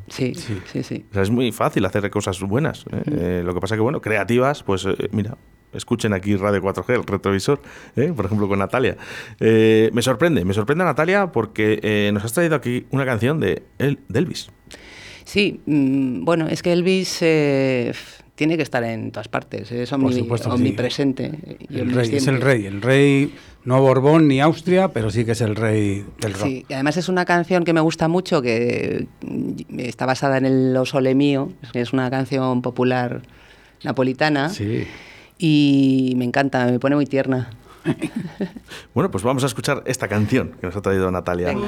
Sí, 0.10 0.34
sí, 0.36 0.84
sí. 0.84 1.06
O 1.12 1.14
sea, 1.14 1.24
es 1.24 1.30
muy 1.30 1.52
fácil 1.52 1.84
hacer 1.86 2.10
cosas 2.10 2.40
buenas. 2.42 2.86
¿eh? 2.92 3.02
Eh, 3.12 3.42
lo 3.44 3.54
que 3.54 3.60
pasa 3.60 3.76
que, 3.76 3.82
bueno, 3.82 4.00
creativas, 4.00 4.64
pues 4.64 4.86
eh, 4.86 4.96
mira, 5.12 5.38
escuchen 5.74 6.14
aquí 6.14 6.38
Radio 6.38 6.62
4G, 6.62 6.96
el 6.96 7.04
retrovisor, 7.04 7.62
¿eh? 7.98 8.14
por 8.16 8.26
ejemplo, 8.26 8.48
con 8.48 8.60
Natalia. 8.60 8.96
Eh, 9.42 9.90
me 9.94 10.02
sorprende, 10.02 10.46
me 10.46 10.54
sorprende 10.54 10.86
Natalia 10.86 11.32
porque 11.34 11.80
eh, 11.84 12.12
nos 12.14 12.24
has 12.24 12.32
traído 12.32 12.56
aquí 12.56 12.86
una 12.92 13.06
canción 13.06 13.40
de, 13.42 13.64
El, 13.80 14.00
de 14.08 14.20
Elvis. 14.20 14.50
Sí, 15.26 15.60
mm, 15.66 16.24
bueno, 16.24 16.48
es 16.48 16.64
que 16.64 16.72
Elvis 16.72 17.18
eh, 17.22 17.92
tiene 18.36 18.56
que 18.56 18.64
estar 18.64 18.82
en 18.86 19.12
todas 19.12 19.28
partes, 19.28 19.70
es 19.74 19.92
omni- 19.92 20.20
supuesto 20.20 20.50
sí. 20.50 20.56
omnipresente. 20.56 21.58
y 21.70 21.80
El 21.80 21.92
rey, 21.94 22.16
es 22.16 22.28
el 22.28 22.40
rey, 22.40 22.66
el 22.66 22.82
rey 22.82 23.36
no 23.68 23.82
Borbón 23.82 24.30
ni 24.30 24.40
Austria, 24.40 24.88
pero 24.88 25.12
sí 25.12 25.26
que 25.26 25.34
es 25.34 25.42
el 25.42 25.54
rey 25.58 26.06
del 26.22 26.34
rock. 26.36 26.44
Sí, 26.44 26.66
y 26.70 26.74
además 26.74 26.96
es 26.96 27.10
una 27.10 27.26
canción 27.26 27.66
que 27.66 27.74
me 27.74 27.82
gusta 27.82 28.08
mucho, 28.08 28.42
que 28.42 29.08
mm, 29.22 29.80
está 29.80 30.06
basada 30.06 30.38
en 30.38 30.46
el 30.46 30.78
O 30.78 30.86
Sole 30.86 31.14
Mío, 31.16 31.52
es 31.74 31.92
una 31.92 32.10
canción 32.10 32.62
popular 32.62 33.24
napolitana 33.84 34.48
Sí. 34.50 34.88
y 35.38 36.14
me 36.16 36.24
encanta, 36.24 36.66
me 36.68 36.80
pone 36.80 36.96
muy 36.96 37.06
tierna. 37.06 37.50
Bueno, 38.94 39.12
pues 39.12 39.24
vamos 39.24 39.44
a 39.44 39.48
escuchar 39.48 39.84
esta 39.86 40.08
canción 40.08 40.54
que 40.60 40.68
nos 40.68 40.76
ha 40.76 40.82
traído 40.82 41.12
Natalia. 41.12 41.48
Venga. 41.50 41.68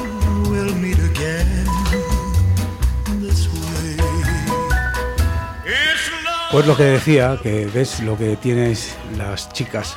Pues 6.51 6.67
lo 6.67 6.75
que 6.75 6.83
decía, 6.83 7.39
que 7.41 7.65
ves 7.73 8.01
lo 8.01 8.17
que 8.17 8.35
tienes 8.35 8.95
las 9.17 9.53
chicas 9.53 9.95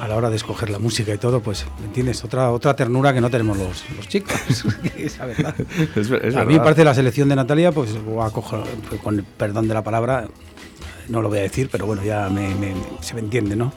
a 0.00 0.06
la 0.06 0.14
hora 0.14 0.30
de 0.30 0.36
escoger 0.36 0.70
la 0.70 0.78
música 0.78 1.12
y 1.12 1.18
todo, 1.18 1.40
pues, 1.40 1.66
¿me 1.80 1.86
entiendes? 1.86 2.22
Otra, 2.24 2.52
otra 2.52 2.76
ternura 2.76 3.12
que 3.12 3.20
no 3.20 3.28
tenemos 3.28 3.58
los, 3.58 3.84
los 3.96 4.06
chicos. 4.08 4.34
es 4.96 5.18
verdad. 5.18 5.54
Es 5.96 6.08
ver- 6.08 6.24
es 6.26 6.36
a 6.36 6.44
mí 6.44 6.54
me 6.54 6.60
parece 6.60 6.84
la 6.84 6.94
selección 6.94 7.28
de 7.28 7.34
Natalia, 7.36 7.72
pues, 7.72 8.00
voy 8.04 8.24
a 8.24 8.30
coger, 8.30 8.60
con 9.02 9.16
el 9.18 9.24
perdón 9.24 9.66
de 9.66 9.74
la 9.74 9.82
palabra, 9.82 10.28
no 11.08 11.22
lo 11.22 11.28
voy 11.28 11.38
a 11.38 11.42
decir, 11.42 11.68
pero 11.70 11.86
bueno, 11.86 12.02
ya 12.04 12.28
me- 12.28 12.54
me- 12.54 12.74
se 13.00 13.14
me 13.14 13.20
entiende, 13.20 13.56
¿no? 13.56 13.72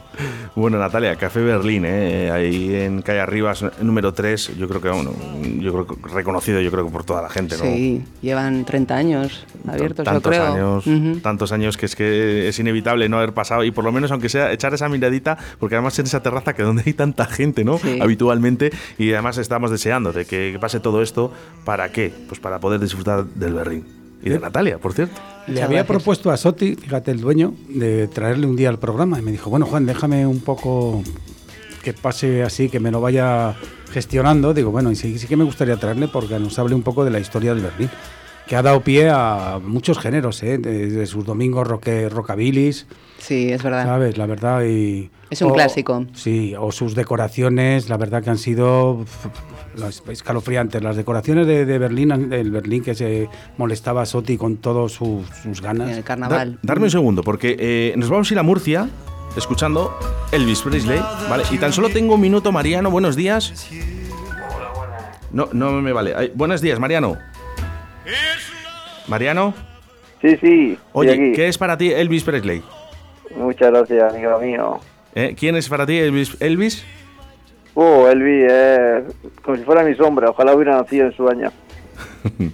Bueno, 0.56 0.78
Natalia, 0.78 1.14
Café 1.16 1.40
Berlín, 1.40 1.84
¿eh? 1.86 2.30
ahí 2.30 2.74
en 2.74 3.02
Calle 3.02 3.20
Arribas, 3.20 3.64
número 3.80 4.12
3, 4.12 4.56
yo 4.58 4.68
creo 4.68 4.80
que, 4.80 4.88
bueno, 4.88 5.12
yo 5.60 5.72
creo 5.72 5.86
que 5.86 6.08
reconocido, 6.12 6.60
yo 6.60 6.70
creo 6.70 6.84
que 6.84 6.90
por 6.90 7.04
toda 7.04 7.22
la 7.22 7.28
gente, 7.28 7.56
¿no? 7.56 7.64
Sí, 7.64 8.02
llevan 8.20 8.64
30 8.64 8.96
años 8.96 9.46
abiertos, 9.68 10.04
yo 10.04 10.12
tantos 10.12 10.30
creo. 10.30 10.44
años, 10.82 11.22
tantos 11.22 11.52
años 11.52 11.76
que 11.76 11.86
es 11.86 11.94
que 11.96 12.48
es 12.48 12.58
inevitable 12.58 13.08
no 13.08 13.18
haber 13.18 13.32
pasado 13.32 13.62
y 13.64 13.70
por 13.70 13.84
lo 13.84 13.92
menos 13.92 14.10
aunque 14.10 14.28
sea 14.28 14.52
echar 14.52 14.74
esa 14.74 14.88
miradita, 14.88 15.38
porque 15.58 15.76
además 15.76 15.98
en 15.98 16.06
esa 16.06 16.22
terraza 16.22 16.54
que 16.54 16.62
donde 16.62 16.82
hay 16.84 16.92
tanta 16.94 17.26
gente, 17.26 17.64
¿no? 17.64 17.78
Sí. 17.78 17.98
Habitualmente 18.00 18.70
y 18.98 19.12
además 19.12 19.38
estamos 19.38 19.70
deseando 19.70 20.12
de 20.12 20.24
que 20.24 20.58
pase 20.60 20.80
todo 20.80 21.00
esto, 21.02 21.32
¿para 21.64 21.90
qué? 21.92 22.12
Pues 22.28 22.40
para 22.40 22.58
poder 22.58 22.80
disfrutar 22.80 23.24
del 23.24 23.54
Berlín 23.54 23.86
y 24.22 24.28
de 24.30 24.38
Natalia, 24.38 24.78
por 24.78 24.92
cierto. 24.92 25.20
Le 25.50 25.54
Muchas 25.56 25.64
había 25.66 25.78
gracias. 25.78 25.86
propuesto 25.86 26.30
a 26.30 26.36
Soti, 26.36 26.76
fíjate, 26.76 27.10
el 27.10 27.20
dueño, 27.20 27.54
de 27.68 28.08
traerle 28.08 28.46
un 28.46 28.56
día 28.56 28.68
al 28.68 28.78
programa 28.78 29.18
y 29.18 29.22
me 29.22 29.32
dijo, 29.32 29.50
bueno, 29.50 29.66
Juan, 29.66 29.84
déjame 29.86 30.26
un 30.26 30.40
poco 30.40 31.02
que 31.82 31.92
pase 31.92 32.42
así, 32.42 32.68
que 32.68 32.78
me 32.80 32.90
lo 32.90 33.00
vaya 33.00 33.56
gestionando. 33.92 34.54
Digo, 34.54 34.70
bueno, 34.70 34.90
y 34.90 34.96
sí, 34.96 35.18
sí 35.18 35.26
que 35.26 35.36
me 35.36 35.44
gustaría 35.44 35.76
traerle 35.76 36.08
porque 36.08 36.38
nos 36.38 36.58
hable 36.58 36.74
un 36.74 36.82
poco 36.82 37.04
de 37.04 37.10
la 37.10 37.18
historia 37.18 37.52
del 37.54 37.62
Berlín, 37.64 37.90
que 38.46 38.56
ha 38.56 38.62
dado 38.62 38.80
pie 38.82 39.10
a 39.10 39.60
muchos 39.62 39.98
géneros, 39.98 40.42
¿eh? 40.42 40.58
desde 40.58 41.06
sus 41.06 41.24
domingos 41.24 41.66
rockabilis, 41.66 42.86
Sí, 43.18 43.52
es 43.52 43.62
verdad. 43.62 43.84
¿sabes? 43.84 44.16
La 44.18 44.26
verdad, 44.26 44.62
y... 44.64 45.10
Es 45.30 45.40
un 45.42 45.52
clásico. 45.52 46.04
Sí, 46.12 46.54
o 46.58 46.72
sus 46.72 46.94
decoraciones, 46.96 47.88
la 47.88 47.96
verdad 47.96 48.22
que 48.22 48.30
han 48.30 48.38
sido 48.38 49.04
escalofriantes. 50.10 50.82
Las 50.82 50.96
decoraciones 50.96 51.46
de, 51.46 51.64
de 51.64 51.78
Berlín, 51.78 52.28
del 52.28 52.50
Berlín 52.50 52.82
que 52.82 52.94
se 52.96 53.28
molestaba 53.56 54.02
a 54.02 54.06
Soti 54.06 54.36
con 54.36 54.56
todas 54.56 54.90
sus, 54.92 55.26
sus 55.42 55.62
ganas. 55.62 55.88
En 55.88 55.94
el 55.94 56.00
Da- 56.00 56.04
carnaval. 56.04 56.58
darme 56.62 56.84
un 56.86 56.90
segundo, 56.90 57.22
porque 57.22 57.56
eh, 57.58 57.94
nos 57.96 58.10
vamos 58.10 58.28
a 58.30 58.34
ir 58.34 58.38
a 58.40 58.42
Murcia 58.42 58.88
escuchando 59.36 59.96
Elvis 60.32 60.62
Presley, 60.62 61.00
¿vale? 61.28 61.44
Y 61.52 61.58
tan 61.58 61.72
solo 61.72 61.88
tengo 61.90 62.16
un 62.16 62.20
minuto, 62.20 62.50
Mariano, 62.50 62.90
buenos 62.90 63.14
días. 63.14 63.68
No, 65.30 65.48
no 65.52 65.70
me 65.80 65.92
vale. 65.92 66.12
Ay, 66.16 66.32
buenos 66.34 66.60
días, 66.60 66.80
Mariano. 66.80 67.16
Mariano, 69.06 69.54
Sí, 70.20 70.36
sí, 70.42 70.78
oye, 70.92 71.12
aquí. 71.12 71.32
¿qué 71.34 71.48
es 71.48 71.56
para 71.56 71.78
ti 71.78 71.90
Elvis 71.90 72.24
Presley? 72.24 72.62
Muchas 73.36 73.70
gracias, 73.70 74.12
amigo 74.12 74.38
mío. 74.38 74.78
¿Eh? 75.14 75.34
¿Quién 75.38 75.56
es 75.56 75.68
para 75.68 75.86
ti 75.86 75.98
Elvis? 75.98 76.36
Elvis? 76.40 76.84
Oh, 77.74 78.08
Elvi, 78.08 78.46
eh, 78.48 79.04
como 79.42 79.56
si 79.56 79.64
fuera 79.64 79.82
mi 79.84 79.94
sombra. 79.94 80.30
Ojalá 80.30 80.54
hubiera 80.54 80.76
nacido 80.76 81.06
en 81.06 81.12
su 81.12 81.28
año. 81.28 81.50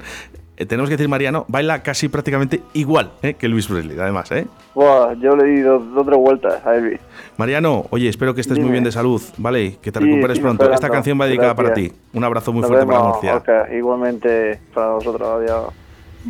Eh, 0.58 0.64
tenemos 0.64 0.88
que 0.88 0.96
decir, 0.96 1.06
Mariano, 1.06 1.44
baila 1.48 1.82
casi 1.82 2.08
prácticamente 2.08 2.62
igual 2.72 3.12
¿eh? 3.22 3.34
que 3.34 3.44
Elvis 3.44 3.66
Presley, 3.66 3.98
además, 3.98 4.32
¿eh? 4.32 4.46
Buah, 4.74 5.12
yo 5.20 5.36
le 5.36 5.44
di 5.44 5.60
dos, 5.60 5.82
tres 6.06 6.16
vueltas 6.18 6.64
a 6.64 6.74
Elvi. 6.76 6.96
Mariano, 7.36 7.84
oye, 7.90 8.08
espero 8.08 8.34
que 8.34 8.40
estés 8.40 8.58
muy 8.58 8.70
bien 8.70 8.82
de 8.82 8.90
salud, 8.90 9.20
¿vale? 9.36 9.76
Que 9.82 9.92
te 9.92 9.98
Sí, 9.98 10.06
recuperes 10.06 10.38
sí, 10.38 10.42
pronto. 10.42 10.72
Esta 10.72 10.88
canción 10.88 11.20
va 11.20 11.26
dedicada 11.26 11.54
para 11.54 11.74
ti. 11.74 11.92
Un 12.14 12.24
abrazo 12.24 12.54
muy 12.54 12.62
Nos 12.62 12.70
fuerte 12.70 12.86
para 12.86 12.98
vemos, 13.00 13.12
Murcia. 13.16 13.36
Oscar. 13.36 13.70
Igualmente 13.74 14.58
para 14.72 14.92
vosotros. 14.92 15.28
Adiós. 15.28 15.74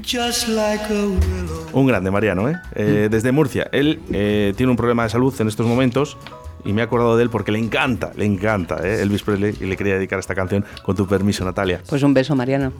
Just 0.04 0.48
like 0.48 0.84
a 0.84 1.06
willow. 1.06 1.66
Un 1.72 1.86
grande, 1.86 2.10
Mariano, 2.10 2.48
¿eh? 2.48 2.56
Eh, 2.74 3.08
Desde 3.10 3.32
Murcia. 3.32 3.68
Él 3.72 4.00
eh, 4.12 4.52
tiene 4.56 4.70
un 4.70 4.76
problema 4.76 5.04
de 5.04 5.08
salud 5.10 5.34
en 5.40 5.48
estos 5.48 5.66
momentos 5.66 6.16
y 6.64 6.72
me 6.72 6.80
he 6.82 6.84
acordado 6.84 7.16
de 7.16 7.22
él 7.22 7.30
porque 7.30 7.52
le 7.52 7.58
encanta, 7.58 8.12
le 8.16 8.24
encanta 8.24 8.80
¿eh? 8.82 9.00
Elvis 9.00 9.22
Presley 9.22 9.54
y 9.60 9.64
le 9.64 9.76
quería 9.76 9.94
dedicar 9.94 10.18
esta 10.18 10.34
canción 10.34 10.64
con 10.82 10.96
tu 10.96 11.06
permiso, 11.06 11.44
Natalia. 11.44 11.80
Pues 11.88 12.02
un 12.02 12.12
beso, 12.12 12.34
Mariano. 12.36 12.72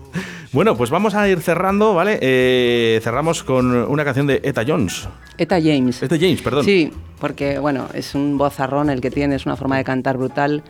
Bueno, 0.53 0.77
pues 0.77 0.91
vamos 0.91 1.15
a 1.15 1.29
ir 1.29 1.41
cerrando, 1.41 1.95
¿vale? 1.95 2.19
Eh, 2.21 3.01
cerramos 3.03 3.43
con 3.43 3.73
una 3.75 4.05
canción 4.05 4.27
de 4.27 4.41
Eta 4.43 4.65
Jones. 4.67 5.09
Eta 5.39 5.57
James. 5.61 6.03
Eta 6.03 6.17
James, 6.19 6.43
perdón. 6.43 6.65
Sí, 6.65 6.91
porque 7.21 7.59
bueno, 7.59 7.87
es 7.95 8.15
un 8.15 8.37
vozarrón 8.37 8.91
el 8.91 9.01
que 9.01 9.11
tiene, 9.11 9.37
es 9.37 9.47
una 9.47 9.57
forma 9.57 9.77
de 9.77 9.85
cantar 9.85 10.19
brutal. 10.19 10.63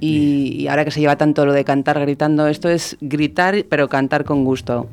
Y, 0.00 0.62
y 0.62 0.68
ahora 0.68 0.84
que 0.84 0.90
se 0.90 0.98
lleva 0.98 1.14
tanto 1.16 1.46
lo 1.46 1.52
de 1.52 1.64
cantar 1.64 2.00
gritando, 2.00 2.48
esto 2.48 2.68
es 2.68 2.96
gritar, 3.00 3.64
pero 3.68 3.88
cantar 3.88 4.24
con 4.24 4.44
gusto. 4.44 4.88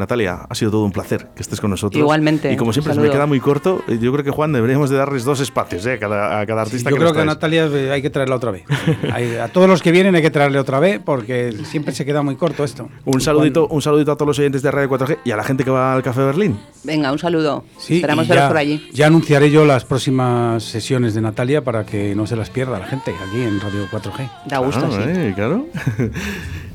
Natalia, 0.00 0.46
ha 0.48 0.54
sido 0.56 0.72
todo 0.72 0.84
un 0.84 0.90
placer 0.92 1.28
que 1.36 1.42
estés 1.42 1.60
con 1.60 1.70
nosotros. 1.70 1.98
Igualmente, 2.00 2.52
Y 2.52 2.56
como 2.56 2.72
siempre 2.72 2.92
se 2.94 3.00
me 3.00 3.08
queda 3.10 3.26
muy 3.26 3.38
corto, 3.38 3.82
eh, 3.86 3.98
yo 4.00 4.12
creo 4.12 4.24
que 4.24 4.30
Juan 4.32 4.52
deberíamos 4.52 4.90
de 4.90 4.96
darles 4.96 5.24
dos 5.24 5.38
espacios 5.40 5.86
¿eh? 5.86 5.92
a, 5.94 5.98
cada, 5.98 6.40
a 6.40 6.46
cada 6.46 6.62
artista 6.62 6.90
Yo 6.90 6.96
que 6.96 7.00
creo 7.00 7.08
nos 7.10 7.16
que 7.16 7.22
a. 7.22 7.24
Natalia 7.26 7.66
eh, 7.66 7.90
hay 7.92 8.02
que 8.02 8.10
traerla 8.10 8.34
otra 8.36 8.50
vez. 8.50 8.64
Hay- 9.12 9.36
a 9.36 9.48
todos 9.48 9.68
los 9.68 9.82
que 9.82 9.92
vienen 9.92 10.14
hay 10.16 10.22
que 10.22 10.30
traerle 10.30 10.58
otra 10.58 10.80
vez 10.80 11.00
porque 11.04 11.52
siempre 11.64 11.94
se 11.94 12.04
queda 12.04 12.22
muy 12.22 12.34
corto 12.36 12.64
esto. 12.64 12.88
Un 13.04 13.20
saludito, 13.20 13.68
un 13.68 13.80
saludito 13.82 14.10
a 14.12 14.16
todos 14.16 14.26
los 14.28 14.38
oyentes 14.40 14.62
de 14.62 14.70
Radio 14.70 14.88
4G 14.88 15.18
y 15.24 15.30
a 15.30 15.36
la 15.36 15.44
gente 15.44 15.62
que 15.62 15.70
va 15.70 15.94
al 15.94 16.02
Café 16.02 16.22
Berlín. 16.24 16.58
Venga, 16.82 17.12
un 17.12 17.18
saludo. 17.18 17.64
Sí, 17.78 17.96
Esperamos 17.96 18.26
y 18.26 18.28
veros 18.30 18.42
ya, 18.44 18.48
por 18.48 18.56
allí. 18.56 18.88
Ya 18.92 19.06
anunciaré 19.06 19.50
yo 19.50 19.64
las 19.64 19.84
próximas 19.84 20.62
sesiones 20.64 21.14
de 21.14 21.20
Natalia 21.20 21.62
para 21.62 21.84
que 21.84 22.14
no 22.14 22.26
se 22.26 22.36
las 22.36 22.48
pierda 22.50 22.78
la 22.78 22.86
gente 22.86 23.12
aquí 23.28 23.42
en 23.42 23.60
Radio 23.60 23.86
4G. 23.90 24.30
Da 24.46 24.58
gusto, 24.58 24.80
Claro, 24.88 25.04
sí. 25.04 25.10
eh, 25.14 25.32
claro. 25.36 25.66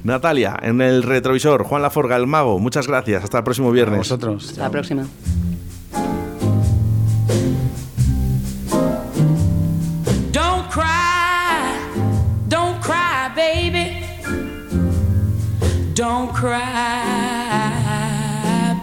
Natalia, 0.05 0.55
en 0.61 0.81
el 0.81 1.01
retrovisor, 1.01 1.63
Juan 1.63 1.81
Laforga, 1.81 2.15
el 2.15 2.27
mago, 2.27 2.59
muchas 2.59 2.85
gracias. 2.87 3.23
Hasta 3.23 3.39
el 3.39 3.43
próximo 3.43 3.69
A 3.69 3.71
viernes. 3.71 3.97
vosotros. 3.97 4.49
Hasta 4.49 4.61
la 4.61 4.69
próxima. 4.69 5.07
Don't 10.31 10.69
cry, 10.69 11.79
don't 12.47 12.79
cry, 12.81 13.29
baby. 13.35 14.03
Don't 15.93 16.31
cry, 16.33 16.61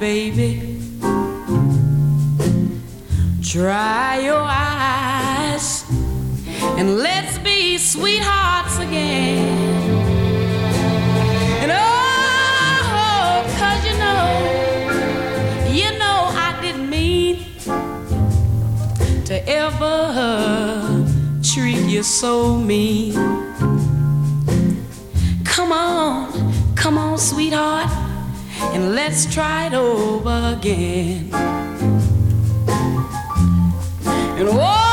baby. 0.01 0.79
Dry 3.41 4.19
your 4.25 4.43
eyes 4.49 5.85
and 6.79 6.99
let's 6.99 7.39
be 7.39 7.77
sweethearts 7.79 8.79
again. 8.79 9.92
Ever 19.83 21.05
treat 21.43 21.79
you 21.89 22.03
so 22.03 22.57
mean. 22.57 23.15
Come 25.45 25.73
on, 25.73 26.75
come 26.75 26.99
on, 26.99 27.19
sweetheart, 27.19 27.91
and 28.75 28.95
let's 28.95 29.33
try 29.33 29.67
it 29.67 29.75
over 29.75 30.57
again. 30.57 31.31
And 34.39 34.49
oh, 34.49 34.92